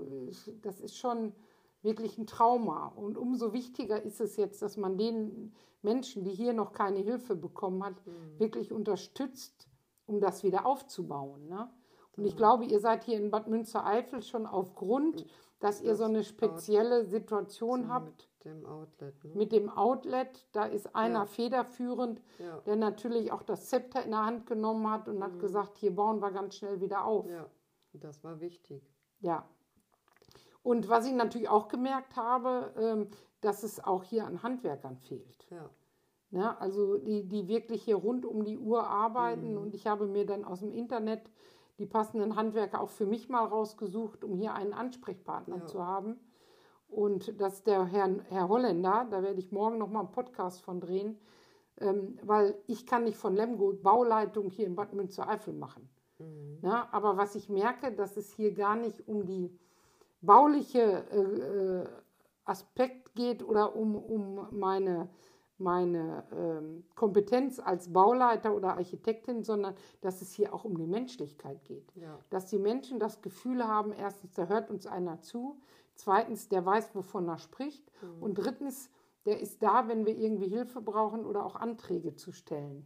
das 0.61 0.79
ist 0.79 0.95
schon 0.95 1.33
wirklich 1.81 2.19
ein 2.19 2.27
Trauma. 2.27 2.87
Und 2.87 3.17
umso 3.17 3.51
wichtiger 3.51 4.01
ist 4.01 4.21
es 4.21 4.37
jetzt, 4.37 4.61
dass 4.61 4.77
man 4.77 4.97
den 4.97 5.55
Menschen, 5.81 6.23
die 6.23 6.31
hier 6.31 6.53
noch 6.53 6.71
keine 6.71 6.99
Hilfe 6.99 7.35
bekommen 7.35 7.83
hat, 7.83 7.95
wirklich 8.37 8.71
unterstützt, 8.71 9.67
um 10.05 10.19
das 10.19 10.43
wieder 10.43 10.67
aufzubauen. 10.67 11.47
Ne? 11.47 11.67
Und 12.15 12.25
ich 12.25 12.37
glaube, 12.37 12.65
ihr 12.65 12.79
seid 12.79 13.03
hier 13.03 13.17
in 13.17 13.31
Bad 13.31 13.47
Münstereifel 13.47 14.21
schon 14.21 14.45
aufgrund, 14.45 15.25
dass 15.59 15.81
ihr 15.81 15.95
so 15.95 16.03
eine 16.03 16.23
spezielle 16.23 17.05
Situation 17.05 17.89
habt 17.89 18.29
dem 18.45 18.65
Outlet, 18.65 19.23
ne? 19.23 19.31
mit 19.35 19.51
dem 19.51 19.69
Outlet. 19.69 20.45
Da 20.53 20.65
ist 20.65 20.95
einer 20.95 21.19
Ja. 21.19 21.25
federführend, 21.25 22.21
Ja. 22.39 22.59
der 22.61 22.75
natürlich 22.75 23.31
auch 23.31 23.43
das 23.43 23.67
Zepter 23.69 24.03
in 24.03 24.11
der 24.11 24.25
Hand 24.25 24.45
genommen 24.45 24.89
hat 24.89 25.07
und 25.09 25.23
hat 25.23 25.39
gesagt, 25.39 25.77
hier 25.77 25.93
bauen 25.95 26.21
wir 26.21 26.31
ganz 26.31 26.55
schnell 26.55 26.79
wieder 26.81 27.03
auf. 27.05 27.25
Mhm. 27.25 27.31
Ja, 27.33 27.45
das 27.93 28.23
war 28.23 28.39
wichtig. 28.39 28.83
Ja. 29.19 29.45
Und 30.63 30.89
was 30.89 31.05
ich 31.05 31.13
natürlich 31.13 31.49
auch 31.49 31.67
gemerkt 31.67 32.15
habe, 32.15 32.73
ähm, 32.77 33.07
dass 33.41 33.63
es 33.63 33.83
auch 33.83 34.03
hier 34.03 34.25
an 34.25 34.41
Handwerkern 34.43 34.97
fehlt. 34.97 35.45
Ja, 35.51 35.69
Ne? 36.31 36.59
Also 36.59 36.97
die, 36.97 37.27
die 37.27 37.47
wirklich 37.47 37.83
hier 37.83 37.95
rund 37.95 38.25
um 38.25 38.43
die 38.43 38.57
Uhr 38.57 38.85
arbeiten. 38.87 39.51
Mhm. 39.51 39.57
Und 39.61 39.75
ich 39.75 39.87
habe 39.87 40.07
mir 40.07 40.25
dann 40.25 40.43
aus 40.43 40.59
dem 40.59 40.73
Internet 40.73 41.29
die 41.77 41.85
passenden 41.85 42.35
Handwerker 42.35 42.81
auch 42.81 42.89
für 42.89 43.05
mich 43.05 43.29
mal 43.29 43.45
rausgesucht, 43.45 44.23
um 44.23 44.35
hier 44.35 44.53
einen 44.53 44.73
Ansprechpartner 44.73 45.57
Ja. 45.59 45.65
zu 45.65 45.85
haben. 45.85 46.19
Und 46.87 47.39
das 47.41 47.55
ist 47.55 47.67
der 47.67 47.85
Herr, 47.85 48.09
Herr 48.29 48.47
Holländer, 48.47 49.07
da 49.09 49.21
werde 49.21 49.39
ich 49.39 49.51
morgen 49.51 49.77
noch 49.77 49.89
mal 49.89 50.01
einen 50.01 50.11
Podcast 50.11 50.61
von 50.61 50.79
drehen, 50.79 51.17
ähm, 51.79 52.17
weil 52.23 52.55
ich 52.67 52.85
kann 52.85 53.03
nicht 53.03 53.17
von 53.17 53.35
Lemgo 53.35 53.73
Bauleitung 53.73 54.49
hier 54.49 54.65
in 54.65 54.75
Bad 54.75 54.93
Münstereifel 54.93 55.53
machen. 55.53 55.89
Ja, 56.61 56.87
aber 56.91 57.17
was 57.17 57.35
ich 57.35 57.49
merke, 57.49 57.91
dass 57.91 58.15
es 58.15 58.31
hier 58.33 58.53
gar 58.53 58.75
nicht 58.75 59.07
um 59.07 59.25
die 59.25 59.59
bauliche 60.21 61.05
äh, 61.11 61.81
äh, 61.81 61.87
Aspekt 62.45 63.13
geht 63.15 63.43
oder 63.43 63.75
um, 63.75 63.95
um 63.95 64.47
meine, 64.51 65.09
meine 65.57 66.23
ähm, 66.31 66.83
Kompetenz 66.95 67.59
als 67.59 67.91
Bauleiter 67.91 68.55
oder 68.55 68.75
Architektin, 68.75 69.43
sondern 69.43 69.75
dass 70.01 70.21
es 70.21 70.33
hier 70.33 70.53
auch 70.53 70.65
um 70.65 70.77
die 70.77 70.87
Menschlichkeit 70.87 71.63
geht. 71.63 71.91
Ja. 71.95 72.19
Dass 72.29 72.47
die 72.47 72.59
Menschen 72.59 72.99
das 72.99 73.21
Gefühl 73.21 73.65
haben, 73.65 73.93
erstens, 73.93 74.33
da 74.33 74.47
hört 74.47 74.69
uns 74.69 74.85
einer 74.85 75.21
zu, 75.21 75.59
zweitens, 75.95 76.49
der 76.49 76.65
weiß, 76.65 76.93
wovon 76.93 77.27
er 77.29 77.37
spricht 77.37 77.89
und 78.19 78.35
drittens, 78.35 78.89
der 79.25 79.39
ist 79.39 79.63
da, 79.63 79.87
wenn 79.87 80.05
wir 80.05 80.17
irgendwie 80.17 80.49
Hilfe 80.49 80.81
brauchen 80.81 81.25
oder 81.25 81.45
auch 81.45 81.55
Anträge 81.55 82.15
zu 82.15 82.31
stellen. 82.31 82.85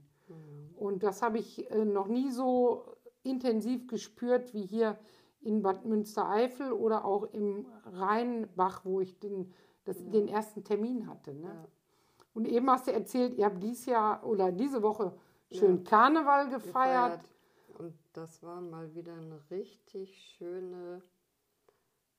Und 0.76 1.04
das 1.04 1.22
habe 1.22 1.40
ich 1.40 1.70
äh, 1.72 1.86
noch 1.86 2.08
nie 2.08 2.32
so 2.32 2.86
intensiv 3.24 3.88
gespürt 3.88 4.54
wie 4.54 4.66
hier 4.66 4.98
in 5.42 5.62
Bad 5.62 5.86
Münstereifel 5.86 6.72
oder 6.72 7.06
auch 7.06 7.24
im 7.34 7.66
Rheinbach, 7.86 8.86
wo 8.86 9.02
ich 9.02 9.20
den, 9.20 9.52
das, 9.86 9.98
den 10.10 10.28
ersten 10.28 10.64
Termin 10.64 11.08
hatte. 11.08 11.34
Ne? 11.34 11.48
Ja. 11.48 11.68
Und 12.34 12.46
eben 12.48 12.70
hast 12.70 12.88
du 12.88 12.92
erzählt, 12.92 13.38
ihr 13.38 13.46
habt 13.46 13.62
dieses 13.62 13.86
Jahr 13.86 14.24
oder 14.26 14.52
diese 14.52 14.82
Woche 14.82 15.13
schön 15.52 15.84
Karneval 15.84 16.50
gefeiert. 16.50 17.22
gefeiert. 17.22 17.36
Und 17.80 17.94
das 18.13 18.44
war 18.44 18.62
mal 18.62 18.94
wieder 18.94 19.13
eine 19.13 19.39
richtig 19.50 20.36
schöne 20.38 21.02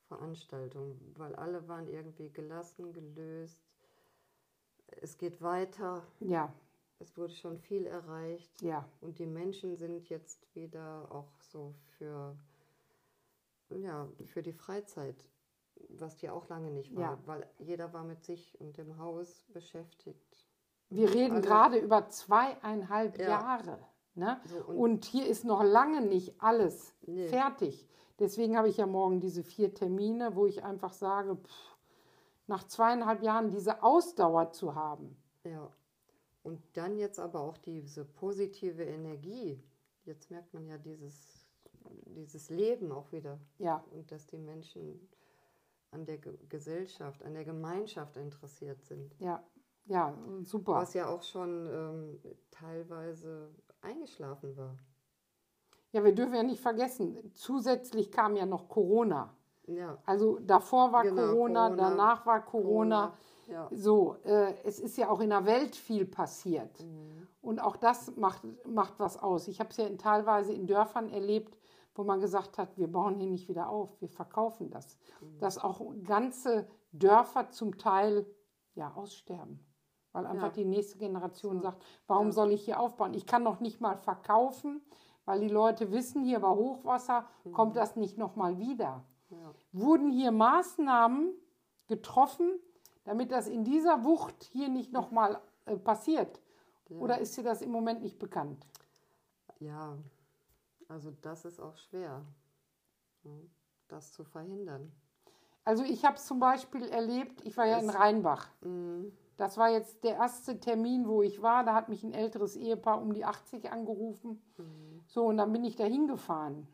Veranstaltung, 0.07 0.99
weil 1.15 1.35
alle 1.35 1.67
waren 1.67 1.87
irgendwie 1.87 2.29
gelassen, 2.29 2.91
gelöst. 2.93 3.63
Es 5.01 5.17
geht 5.17 5.41
weiter. 5.41 6.03
Ja, 6.19 6.53
Es 6.99 7.15
wurde 7.17 7.33
schon 7.33 7.57
viel 7.57 7.85
erreicht. 7.87 8.61
ja, 8.61 8.85
Und 8.99 9.19
die 9.19 9.25
Menschen 9.25 9.77
sind 9.77 10.09
jetzt 10.09 10.53
wieder 10.53 11.07
auch 11.11 11.31
so 11.39 11.73
für, 11.97 12.35
ja, 13.69 14.07
für 14.25 14.41
die 14.43 14.51
Freizeit, 14.51 15.15
was 15.89 16.17
die 16.17 16.29
auch 16.29 16.47
lange 16.49 16.71
nicht 16.71 16.95
war, 16.95 17.01
Ja. 17.13 17.19
weil 17.25 17.47
jeder 17.59 17.91
war 17.93 18.03
mit 18.03 18.23
sich 18.23 18.59
und 18.59 18.77
dem 18.77 18.97
Haus 18.97 19.45
beschäftigt. 19.53 20.47
wir 20.93 21.09
reden 21.13 21.35
Alle- 21.37 21.41
gerade 21.41 21.77
über 21.79 22.09
zweieinhalb 22.09 23.17
Ja. 23.17 23.29
Jahre. 23.29 23.79
Ne? 24.13 24.41
So, 24.45 24.57
und- 24.65 24.77
und, 24.77 25.05
hier 25.05 25.25
ist 25.25 25.45
noch 25.45 25.63
lange 25.63 26.01
nicht 26.01 26.41
alles 26.41 26.93
Nee. 27.05 27.29
fertig. 27.29 27.87
Deswegen 28.19 28.57
habe 28.57 28.67
ich 28.67 28.75
ja 28.75 28.85
morgen 28.85 29.21
diese 29.21 29.41
vier 29.41 29.73
Termine, 29.73 30.35
wo 30.35 30.45
ich 30.45 30.65
einfach 30.65 30.91
sage, 30.91 31.37
pff, 31.37 31.77
nach 32.47 32.65
zweieinhalb 32.67 33.23
Jahren 33.23 33.49
diese 33.49 33.81
Ausdauer 33.83 34.51
zu 34.51 34.75
haben. 34.75 35.15
Ja. 35.45 35.71
Und 36.43 36.59
dann 36.73 36.97
jetzt 36.97 37.19
aber 37.19 37.39
auch 37.39 37.57
diese 37.57 38.03
positive 38.03 38.83
Energie. 38.83 39.63
Jetzt 40.03 40.29
merkt 40.29 40.53
man 40.53 40.65
ja 40.67 40.77
dieses, 40.77 41.47
dieses 42.05 42.49
Leben 42.49 42.91
auch 42.91 43.09
wieder. 43.13 43.39
Ja, 43.59 43.81
Und 43.91 44.11
dass 44.11 44.27
die 44.27 44.37
Menschen 44.39 45.07
an 45.91 46.05
der 46.05 46.17
Ge 46.17 46.37
Gesellschaft, 46.49 47.23
an 47.23 47.33
der 47.33 47.45
Gemeinschaft 47.45 48.17
interessiert 48.17 48.83
sind. 48.83 49.13
ja, 49.19 49.43
ja, 49.85 50.13
super. 50.43 50.73
Was 50.73 50.93
ja 50.93 51.07
auch 51.07 51.23
schon 51.23 51.67
ähm, 51.67 52.19
teilweise 52.51 53.49
eingeschlafen 53.81 54.55
war. 54.55 54.77
Ja, 55.91 56.03
wir 56.03 56.13
dürfen 56.13 56.35
ja 56.35 56.43
nicht 56.43 56.61
vergessen, 56.61 57.31
zusätzlich 57.33 58.11
kam 58.11 58.35
ja 58.35 58.45
noch 58.45 58.69
Corona. 58.69 59.35
Ja. 59.67 59.97
Also 60.05 60.39
davor 60.39 60.91
war 60.91 61.03
Genau, 61.03 61.33
Corona, 61.33 61.67
Corona, 61.67 61.75
danach 61.75 62.25
war 62.25 62.45
Corona. 62.45 63.13
Ja. 63.47 63.67
So, 63.71 64.15
äh, 64.23 64.53
es 64.63 64.79
ist 64.79 64.97
ja 64.97 65.09
auch 65.09 65.19
in 65.19 65.29
der 65.29 65.45
Welt 65.45 65.75
viel 65.75 66.05
passiert. 66.05 66.79
Mhm. 66.79 67.27
Und 67.41 67.59
auch 67.59 67.75
das 67.75 68.15
macht, 68.15 68.43
macht 68.65 68.93
was 68.99 69.17
aus. 69.17 69.47
Ich 69.47 69.59
habe 69.59 69.71
es 69.71 69.77
ja 69.77 69.87
in, 69.87 69.97
teilweise 69.97 70.53
in 70.53 70.67
Dörfern 70.67 71.09
erlebt, 71.09 71.57
wo 71.95 72.03
man 72.03 72.19
gesagt 72.19 72.57
hat, 72.57 72.77
wir 72.77 72.91
bauen 72.91 73.15
hier 73.15 73.27
nicht 73.29 73.49
wieder 73.49 73.69
auf, 73.69 73.99
wir 74.01 74.09
verkaufen 74.09 74.69
das. 74.69 74.97
Mhm. 75.19 75.39
Dass 75.39 75.57
auch 75.57 75.81
ganze 76.03 76.67
Dörfer 76.91 77.49
zum 77.51 77.77
Teil 77.77 78.25
ja, 78.75 78.93
aussterben. 78.93 79.59
Weil 80.13 80.25
einfach 80.25 80.47
Ja. 80.47 80.53
die 80.53 80.65
nächste 80.65 80.97
Generation 80.97 81.61
sagt, 81.61 81.83
warum 82.07 82.31
soll 82.31 82.51
ich 82.51 82.63
hier 82.65 82.79
aufbauen? 82.79 83.13
Ich 83.13 83.25
kann 83.25 83.43
noch 83.43 83.59
nicht 83.59 83.79
mal 83.81 83.97
verkaufen, 83.97 84.81
weil 85.25 85.39
die 85.41 85.47
Leute 85.49 85.91
wissen, 85.91 86.23
hier 86.23 86.41
war 86.41 86.55
Hochwasser, 86.55 87.25
kommt 87.53 87.75
das 87.75 87.95
nicht 87.95 88.17
nochmal 88.17 88.57
wieder. 88.59 89.03
Mhm. 89.29 89.37
Ja. 89.37 89.53
Wurden 89.71 90.11
hier 90.11 90.31
Maßnahmen 90.31 91.33
getroffen, 91.87 92.59
damit 93.03 93.31
das 93.31 93.47
in 93.47 93.63
dieser 93.63 94.03
Wucht 94.03 94.43
hier 94.43 94.69
nicht 94.69 94.91
nochmal 94.93 95.41
äh, 95.65 95.75
passiert? 95.77 96.41
Oder 96.89 97.19
ist 97.19 97.37
dir 97.37 97.43
das 97.43 97.61
im 97.61 97.71
Moment 97.71 98.01
nicht 98.01 98.19
bekannt? 98.19 98.67
ja, 99.59 99.97
also 100.91 101.11
das 101.21 101.45
ist 101.45 101.59
auch 101.59 101.77
schwer, 101.77 102.25
das 103.87 104.11
zu 104.11 104.25
verhindern. 104.25 104.91
Also 105.63 105.83
ich 105.83 106.03
habe 106.03 106.17
es 106.17 106.25
zum 106.25 106.39
Beispiel 106.39 106.83
erlebt, 106.89 107.41
ich 107.45 107.55
war 107.55 107.65
ja 107.65 107.77
in 107.77 107.89
Rheinbach. 107.89 108.49
Mhm. 108.61 109.15
Das 109.37 109.57
war 109.57 109.69
jetzt 109.69 110.03
der 110.03 110.15
erste 110.15 110.59
Termin, 110.59 111.07
wo 111.07 111.21
ich 111.21 111.41
war. 111.41 111.63
Da 111.63 111.73
hat 111.73 111.87
mich 111.87 112.03
ein 112.03 112.13
älteres 112.13 112.55
Ehepaar 112.55 113.01
um 113.01 113.13
die 113.13 113.23
80 113.23 113.71
angerufen. 113.71 114.41
So, 115.07 115.25
und 115.25 115.37
dann 115.37 115.51
bin 115.51 115.63
ich 115.63 115.75
da 115.75 115.85
hingefahren. 115.85 116.67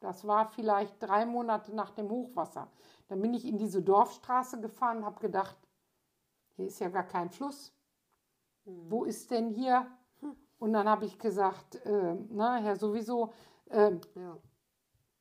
Das 0.00 0.26
war 0.26 0.46
vielleicht 0.46 1.02
drei 1.02 1.26
Monate 1.26 1.74
nach 1.74 1.90
dem 1.90 2.08
Hochwasser. 2.10 2.70
Dann 3.08 3.20
bin 3.20 3.34
ich 3.34 3.44
in 3.44 3.58
diese 3.58 3.82
Dorfstraße 3.82 4.60
gefahren 4.60 4.98
und 4.98 5.04
habe 5.04 5.20
gedacht, 5.20 5.56
hier 6.54 6.66
ist 6.66 6.78
ja 6.78 6.88
gar 6.88 7.04
kein 7.04 7.30
Fluss. 7.30 7.74
Wo 8.64 9.04
ist 9.04 9.30
denn 9.30 9.50
hier? 9.50 9.86
Und 10.58 10.72
dann 10.72 10.88
habe 10.88 11.04
ich 11.04 11.18
gesagt, 11.18 11.76
äh, 11.86 12.16
na, 12.30 12.56
Herr, 12.56 12.76
sowieso, 12.76 13.32
äh, 13.70 13.92
Ja. 14.14 14.36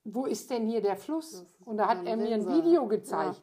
wo 0.04 0.26
ist 0.26 0.50
denn 0.50 0.66
hier 0.66 0.82
der 0.82 0.96
Fluss? 0.98 1.46
Und 1.66 1.78
da 1.78 1.88
hat 1.88 2.06
er 2.06 2.18
mir 2.18 2.34
ein. 2.36 2.48
Video 2.48 2.88
gezeigt, 2.88 3.42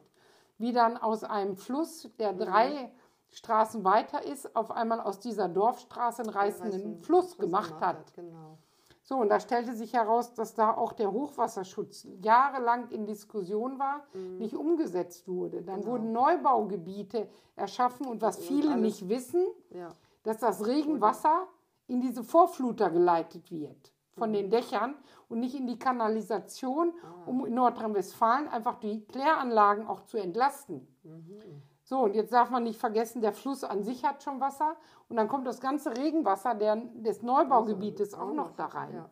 wie 0.58 0.72
dann 0.72 0.96
aus 0.96 1.22
einem 1.24 1.56
Fluss, 1.56 2.08
der 2.18 2.32
Mhm. 2.32 2.38
drei 2.38 2.92
Straßen 3.30 3.84
weiter 3.84 4.24
ist, 4.24 4.54
auf 4.56 4.70
einmal 4.70 5.00
aus 5.00 5.18
dieser 5.18 5.48
Dorfstraße 5.48 6.22
einen 6.22 6.30
reißenden 6.30 6.72
Reißen- 6.72 7.04
Fluss 7.04 7.34
Fluss 7.34 7.38
gemacht 7.38 7.80
hat. 7.80 8.12
Genau. 8.14 8.58
So, 9.02 9.16
und 9.18 9.28
da 9.28 9.38
stellte 9.38 9.74
sich 9.74 9.92
heraus, 9.92 10.32
dass 10.32 10.54
da 10.54 10.74
auch 10.74 10.92
der 10.94 11.12
Hochwasserschutz 11.12 12.06
jahrelang 12.22 12.88
in 12.88 13.04
Diskussion 13.04 13.78
war, 13.78 14.04
nicht 14.38 14.54
umgesetzt 14.56 15.28
wurde. 15.28 15.62
Dann 15.62 15.80
Mhm. 15.80 15.82
Genau. 15.82 15.92
wurden 15.92 16.12
Neubaugebiete 16.12 17.28
erschaffen 17.54 18.06
und 18.06 18.22
was 18.22 18.38
Und 18.38 18.44
viele 18.44 18.70
alles- 18.72 18.80
nicht 19.02 19.08
wissen, 19.10 19.44
Ja. 19.70 19.90
dass 20.22 20.38
das 20.38 20.64
Regenwasser 20.66 21.46
in 21.86 22.00
diese 22.00 22.24
Vorfluter 22.24 22.90
geleitet 22.90 23.50
wird 23.50 23.92
von 24.12 24.30
Mhm. 24.30 24.34
den 24.34 24.50
Dächern 24.50 24.94
und 25.28 25.40
nicht 25.40 25.54
in 25.54 25.66
die 25.66 25.78
Kanalisation, 25.78 26.92
Ah. 27.02 27.24
um 27.26 27.44
in 27.46 27.54
Nordrhein-Westfalen 27.54 28.48
einfach 28.48 28.78
die 28.78 29.04
Kläranlagen 29.06 29.86
auch 29.86 30.02
zu 30.04 30.16
entlasten. 30.18 30.86
Mhm. 31.02 31.62
So, 31.82 32.00
und 32.04 32.14
jetzt 32.14 32.32
darf 32.32 32.48
man 32.50 32.62
nicht 32.62 32.78
vergessen, 32.80 33.20
der 33.20 33.32
Fluss 33.34 33.62
an 33.64 33.82
sich 33.82 34.04
hat 34.04 34.22
schon 34.22 34.40
Wasser 34.40 34.76
und 35.08 35.16
dann 35.16 35.28
kommt 35.28 35.46
das 35.46 35.60
ganze 35.60 35.94
Regenwasser 35.96 36.54
der, 36.54 36.76
des 36.76 37.22
Neubaugebietes 37.22 38.14
auch 38.14 38.32
noch 38.32 38.52
da 38.52 38.66
rein. 38.66 38.94
Ja. 38.94 39.10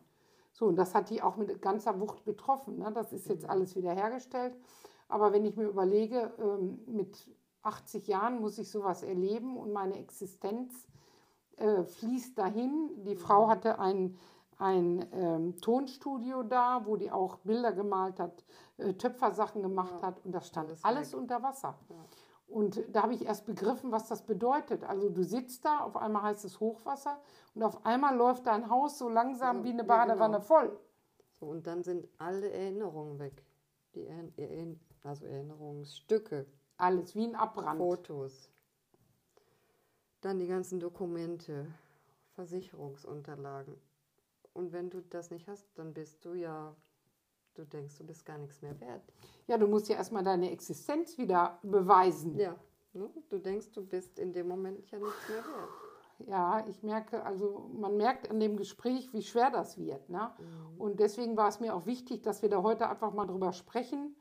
So, 0.53 0.67
und 0.67 0.75
das 0.77 0.95
hat 0.95 1.09
die 1.09 1.21
auch 1.21 1.35
mit 1.35 1.61
ganzer 1.61 1.99
Wucht 1.99 2.25
getroffen. 2.25 2.77
Ne? 2.79 2.91
Das 2.93 3.13
ist 3.13 3.27
Mhm. 3.27 3.33
jetzt 3.33 3.49
alles 3.49 3.75
wieder 3.75 3.91
hergestellt. 3.93 4.55
Aber 5.07 5.33
wenn 5.33 5.45
ich 5.45 5.55
mir 5.55 5.67
überlege, 5.67 6.33
ähm, 6.39 6.79
mit 6.87 7.29
80 7.61 8.07
Jahren 8.07 8.39
muss 8.39 8.57
ich 8.57 8.71
sowas 8.71 9.03
erleben 9.03 9.57
und 9.57 9.71
meine 9.71 9.97
Existenz 9.99 10.87
äh, 11.57 11.83
fließt 11.83 12.37
dahin. 12.37 12.91
Die 13.05 13.15
Mhm. 13.15 13.19
Frau 13.19 13.47
hatte 13.47 13.79
ein, 13.79 14.17
ein 14.57 15.05
ähm, 15.13 15.57
Tonstudio 15.61 16.43
da, 16.43 16.85
wo 16.85 16.95
die 16.97 17.11
auch 17.11 17.37
Bilder 17.39 17.71
gemalt 17.73 18.19
hat, 18.19 18.43
äh, 18.77 18.93
Töpfersachen 18.93 19.61
gemacht 19.61 20.01
hat 20.01 20.23
und 20.25 20.31
das 20.31 20.47
stand 20.47 20.69
alles 20.69 20.83
alles, 20.83 21.13
unter 21.13 21.41
Wasser. 21.43 21.75
Und 22.47 22.83
da 22.91 23.03
habe 23.03 23.13
ich 23.15 23.25
erst 23.25 23.45
begriffen, 23.45 23.91
was 23.91 24.07
das 24.07 24.25
bedeutet. 24.25 24.83
Also 24.83 25.09
du 25.09 25.23
sitzt 25.23 25.65
da, 25.65 25.79
auf 25.79 25.97
einmal 25.97 26.23
heißt 26.23 26.45
es 26.45 26.59
Hochwasser 26.59 27.19
und 27.55 27.63
auf 27.63 27.85
einmal 27.85 28.15
läuft 28.15 28.45
dein 28.47 28.69
Haus 28.69 28.97
so 28.97 29.09
langsam 29.09 29.57
Ja, 29.57 29.63
wie 29.63 29.69
eine 29.71 29.83
ja, 29.83 29.87
Badewanne 29.87 30.37
genau. 30.37 30.41
voll. 30.41 30.79
So, 31.39 31.47
und 31.47 31.67
dann 31.67 31.83
sind 31.83 32.07
alle 32.17 32.49
Erinnerungen 32.51 33.19
weg. 33.19 33.43
Die 33.95 34.05
Erinner 34.07 34.75
also 35.03 35.25
Erinnerungsstücke, 35.25 36.47
Alles 36.77 37.15
wie 37.15 37.25
ein 37.25 37.35
Abbrand. 37.35 37.77
Fotos. 37.77 38.49
Dann 40.23 40.39
die 40.39 40.47
ganzen 40.47 40.79
Dokumente, 40.79 41.67
Versicherungsunterlagen. 42.35 43.75
Und 44.53 44.71
wenn 44.71 44.89
du 44.89 45.01
das 45.01 45.31
nicht 45.31 45.49
hast, 45.49 45.67
dann 45.75 45.93
bist 45.93 46.23
du 46.23 46.33
ja, 46.33 46.73
du 47.55 47.65
denkst, 47.65 47.97
du 47.97 48.05
bist 48.05 48.25
gar 48.25 48.37
nichts 48.37 48.61
mehr 48.61 48.79
wert. 48.79 49.01
Ja, 49.47 49.57
du 49.57 49.67
musst 49.67 49.89
ja 49.89 49.97
erstmal 49.97 50.23
deine 50.23 50.49
Existenz 50.49 51.17
wieder 51.17 51.59
beweisen. 51.61 52.37
Ja, 52.37 52.55
ne? 52.93 53.09
du 53.29 53.37
denkst, 53.37 53.73
du 53.73 53.85
bist 53.85 54.17
in 54.17 54.31
dem 54.31 54.47
Moment 54.47 54.89
ja 54.91 54.97
nichts 54.97 55.27
mehr 55.27 55.43
wert. 55.43 56.29
ja, 56.29 56.65
ich 56.69 56.81
merke, 56.83 57.21
also 57.25 57.69
man 57.73 57.97
merkt 57.97 58.31
an 58.31 58.39
dem 58.39 58.55
Gespräch, 58.55 59.11
wie 59.11 59.23
schwer 59.23 59.51
das 59.51 59.77
wird. 59.77 60.09
Ne? 60.09 60.31
Mhm. 60.39 60.79
Und 60.79 60.99
deswegen 61.01 61.35
war 61.35 61.49
es 61.49 61.59
mir 61.59 61.75
auch 61.75 61.85
wichtig, 61.85 62.21
dass 62.21 62.41
wir 62.41 62.49
da 62.49 62.63
heute 62.63 62.89
einfach 62.89 63.11
mal 63.11 63.27
drüber 63.27 63.51
sprechen, 63.51 64.15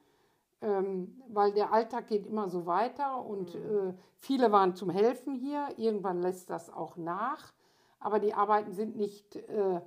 ähm, 0.62 1.20
weil 1.28 1.52
der 1.52 1.72
Alltag 1.72 2.06
geht 2.06 2.26
immer 2.26 2.48
so 2.48 2.66
weiter 2.66 3.24
und 3.24 3.54
Mhm. 3.54 3.90
äh, 3.90 3.94
viele 4.16 4.52
waren 4.52 4.74
zum 4.74 4.90
Helfen 4.90 5.34
hier. 5.34 5.68
Irgendwann 5.76 6.20
lässt 6.22 6.48
das 6.50 6.72
auch 6.72 6.96
nach, 6.96 7.52
aber 8.00 8.18
die 8.20 8.34
Arbeiten 8.34 8.72
sind 8.72 8.96
nicht 8.96 9.36
äh, 9.36 9.80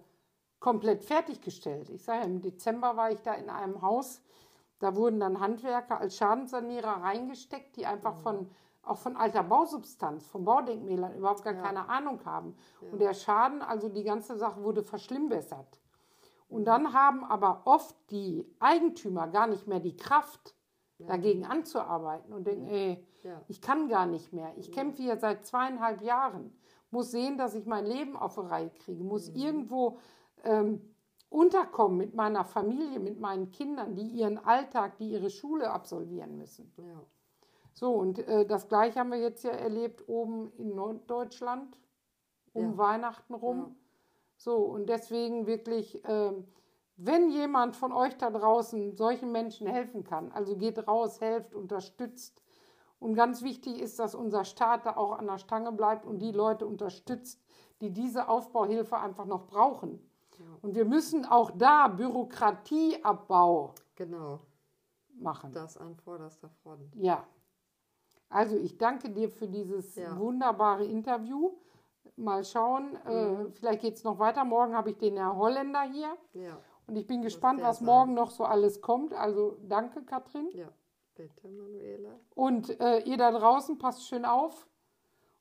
komplett 0.60 1.04
fertiggestellt. 1.04 1.90
Ich 1.90 2.04
sage, 2.04 2.20
ja, 2.22 2.26
im 2.26 2.42
Dezember 2.42 2.96
war 2.98 3.12
ich 3.12 3.22
da 3.22 3.34
in 3.34 3.50
einem 3.50 3.82
Haus, 3.82 4.22
da 4.80 4.96
wurden 4.96 5.20
dann 5.20 5.40
Handwerker 5.40 6.00
als 6.00 6.18
Schadensanierer 6.18 7.02
reingesteckt, 7.04 7.76
die 7.78 7.86
einfach 7.86 8.16
von 8.16 8.50
auch 8.84 8.98
von 9.00 9.18
alter 9.18 9.42
Bausubstanz, 9.42 10.28
von 10.28 10.46
Baudenkmälern 10.46 11.16
überhaupt 11.16 11.44
gar 11.44 11.56
Ja. 11.56 11.62
keine 11.64 11.90
Ahnung 11.90 12.20
haben. 12.24 12.56
Und 12.92 13.00
der 13.00 13.16
Schaden, 13.16 13.64
also 13.64 13.90
die 13.90 14.04
ganze 14.04 14.38
Sache 14.38 14.62
wurde 14.62 14.84
verschlimmbessert. 14.84 15.80
Und 16.50 16.66
dann 16.66 16.94
haben 16.94 17.24
aber 17.24 17.64
oft 17.66 17.96
die 18.12 18.46
Eigentümer 18.60 19.28
gar 19.28 19.48
nicht 19.48 19.66
mehr 19.66 19.80
die 19.80 19.98
Kraft, 19.98 20.54
dagegen 21.00 21.46
anzuarbeiten 21.46 22.34
und 22.34 22.48
denken, 22.48 22.68
ey, 22.68 23.06
ich 23.48 23.62
kann 23.62 23.90
gar 23.90 24.06
nicht 24.06 24.34
mehr. 24.34 24.54
Ich 24.58 24.72
kämpfe 24.72 25.02
hier 25.02 25.18
seit 25.18 25.46
zweieinhalb 25.46 26.02
Jahren, 26.02 26.56
muss 26.92 27.12
sehen, 27.12 27.38
dass 27.38 27.56
ich 27.56 27.66
mein 27.66 27.86
Leben 27.86 28.16
auf 28.16 28.36
die 28.36 28.42
Reihe 28.42 28.70
kriege, 28.70 29.04
muss 29.04 29.30
irgendwo 29.30 29.98
ähm, 30.44 30.82
unterkommen 31.30 31.98
mit 31.98 32.14
meiner 32.14 32.46
Familie, 32.46 33.00
mit 33.00 33.20
meinen 33.20 33.52
Kindern, 33.52 33.96
die 33.96 34.08
ihren 34.08 34.38
Alltag, 34.38 34.98
die 34.98 35.10
ihre 35.12 35.30
Schule 35.30 35.72
absolvieren 35.72 36.38
müssen. 36.38 36.72
Ja. 36.78 37.02
So, 37.74 37.92
und 37.94 38.20
äh, 38.20 38.46
das 38.46 38.70
gleiche 38.70 39.00
haben 39.00 39.12
wir 39.12 39.20
jetzt 39.20 39.44
ja 39.44 39.52
erlebt 39.52 40.08
oben 40.08 40.52
in 40.58 40.76
Norddeutschland, 40.76 41.78
um 42.54 42.72
Ja. 42.72 42.78
Weihnachten 42.78 43.34
rum. 43.34 43.58
Ja. 43.58 43.76
So, 44.38 44.56
und 44.58 44.88
deswegen 44.88 45.46
wirklich, 45.46 46.02
ähm, 46.06 46.48
wenn 46.98 47.30
jemand 47.30 47.76
von 47.76 47.92
euch 47.92 48.18
da 48.18 48.30
draußen 48.30 48.96
solchen 48.96 49.32
Menschen 49.32 49.68
helfen 49.68 50.04
kann, 50.04 50.32
also 50.32 50.56
geht 50.56 50.88
raus, 50.88 51.20
helft, 51.22 51.54
unterstützt. 51.54 52.42
Und 53.00 53.14
ganz 53.16 53.42
wichtig 53.44 53.80
ist, 53.80 54.00
dass 54.00 54.16
unser 54.16 54.46
Staat 54.46 54.86
da 54.86 54.96
auch 54.96 55.12
an 55.18 55.28
der 55.28 55.38
Stange 55.38 55.72
bleibt 55.72 56.06
und 56.06 56.20
die 56.20 56.32
Leute 56.32 56.66
unterstützt, 56.66 57.44
die 57.82 57.92
diese 57.92 58.30
Aufbauhilfe 58.30 58.98
einfach 58.98 59.26
noch 59.26 59.46
brauchen. 59.48 60.00
Und 60.62 60.76
wir 60.76 60.86
müssen 60.86 61.26
auch 61.26 61.52
da 61.52 61.88
Bürokratieabbau 61.90 63.74
Genau. 63.96 64.40
machen. 65.20 65.52
Das 65.54 65.78
an 65.78 65.96
vorderster 65.96 66.50
Front. 66.64 66.94
Ja. 66.96 67.26
Also 68.30 68.58
ich 68.58 68.78
danke 68.78 69.10
dir 69.10 69.30
für 69.30 69.48
dieses 69.48 69.96
Ja. 69.96 70.18
wunderbare 70.18 70.86
Interview. 70.86 71.52
Mal 72.18 72.44
schauen, 72.44 72.92
Mhm. 73.06 73.12
äh, 73.12 73.52
vielleicht 73.52 73.82
geht 73.82 73.96
es 73.96 74.04
noch 74.04 74.20
weiter. 74.20 74.44
Morgen 74.46 74.76
habe 74.76 74.92
ich 74.92 74.98
den 74.98 75.18
Herr 75.18 75.36
Holländer 75.36 75.82
hier 75.84 76.16
Ja. 76.34 76.58
Und 76.88 76.96
ich 76.96 77.08
bin 77.08 77.22
gespannt, 77.22 77.62
was 77.62 77.80
sein. 77.80 77.86
morgen 77.86 78.14
noch 78.14 78.32
so 78.32 78.44
alles 78.44 78.82
kommt. 78.82 79.14
Also 79.14 79.58
danke, 79.68 80.04
Katrin. 80.04 80.50
Ja. 80.54 80.70
Bitte, 81.16 81.48
Manuela. 81.48 82.20
Und 82.36 82.80
äh, 82.80 83.00
ihr 83.00 83.18
da 83.18 83.32
draußen, 83.32 83.78
passt 83.78 84.06
schön 84.06 84.26
auf. 84.26 84.68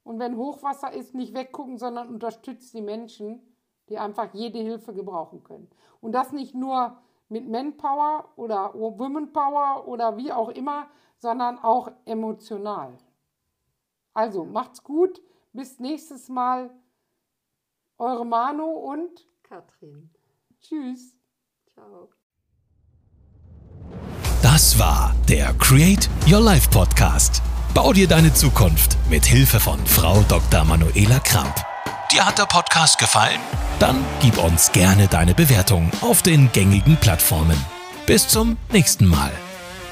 Und 0.05 0.19
wenn 0.21 0.37
Hochwasser 0.37 0.93
ist, 0.93 1.15
nicht 1.15 1.35
weggucken, 1.35 1.79
sondern 1.79 2.09
unterstützt 2.09 2.73
die 2.75 2.83
Menschen, 2.83 3.43
die 3.89 3.99
einfach 3.99 4.33
jede 4.35 4.59
Hilfe 4.59 4.95
gebrauchen 4.95 5.43
können. 5.43 5.69
Und 6.01 6.13
das 6.13 6.33
nicht 6.33 6.55
nur 6.55 6.99
mit 7.29 7.49
Manpower 7.49 8.29
oder 8.37 8.73
Womenpower 8.75 9.89
oder 9.89 10.17
wie 10.17 10.33
auch 10.33 10.51
immer, 10.51 10.89
sondern 11.19 11.59
auch 11.59 11.91
emotional. 12.05 12.97
Also 14.13 14.45
macht's 14.45 14.85
gut, 14.85 15.21
bis 15.53 15.81
nächstes 15.81 16.29
Mal. 16.29 16.71
Eure 17.99 18.27
Manu 18.27 18.67
und 18.67 19.27
Katrin. 19.43 20.11
tschüss. 20.61 21.17
Ciao. 21.75 22.09
Das 24.43 24.79
war 24.79 25.13
der 25.29 25.53
Create 25.55 26.09
Your 26.31 26.41
Life 26.41 26.69
Podcast. 26.71 27.43
Bau 27.75 27.93
dir 27.93 28.07
deine 28.07 28.33
Zukunft 28.33 28.97
mit 29.11 29.27
Hilfe 29.27 29.59
von 29.59 29.85
Frau 29.85 30.23
Dr. 30.29 30.65
Manuela 30.65 31.19
Kramp. 31.19 31.55
Dir 32.13 32.25
hat 32.25 32.39
der 32.39 32.45
Podcast 32.47 32.99
gefallen? 32.99 33.41
Dann 33.81 34.05
gib 34.21 34.39
uns 34.39 34.71
gerne 34.71 35.09
deine 35.09 35.35
Bewertung 35.35 35.91
auf 36.01 36.23
den 36.23 36.53
gängigen 36.53 36.97
Plattformen. 36.97 37.59
Bis 38.07 38.29
zum 38.29 38.57
nächsten 38.71 39.07
Mal. 39.07 39.33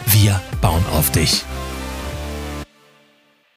Wir 0.07 0.40
bauen 0.61 0.85
auf 0.92 1.11
dich. 1.11 1.45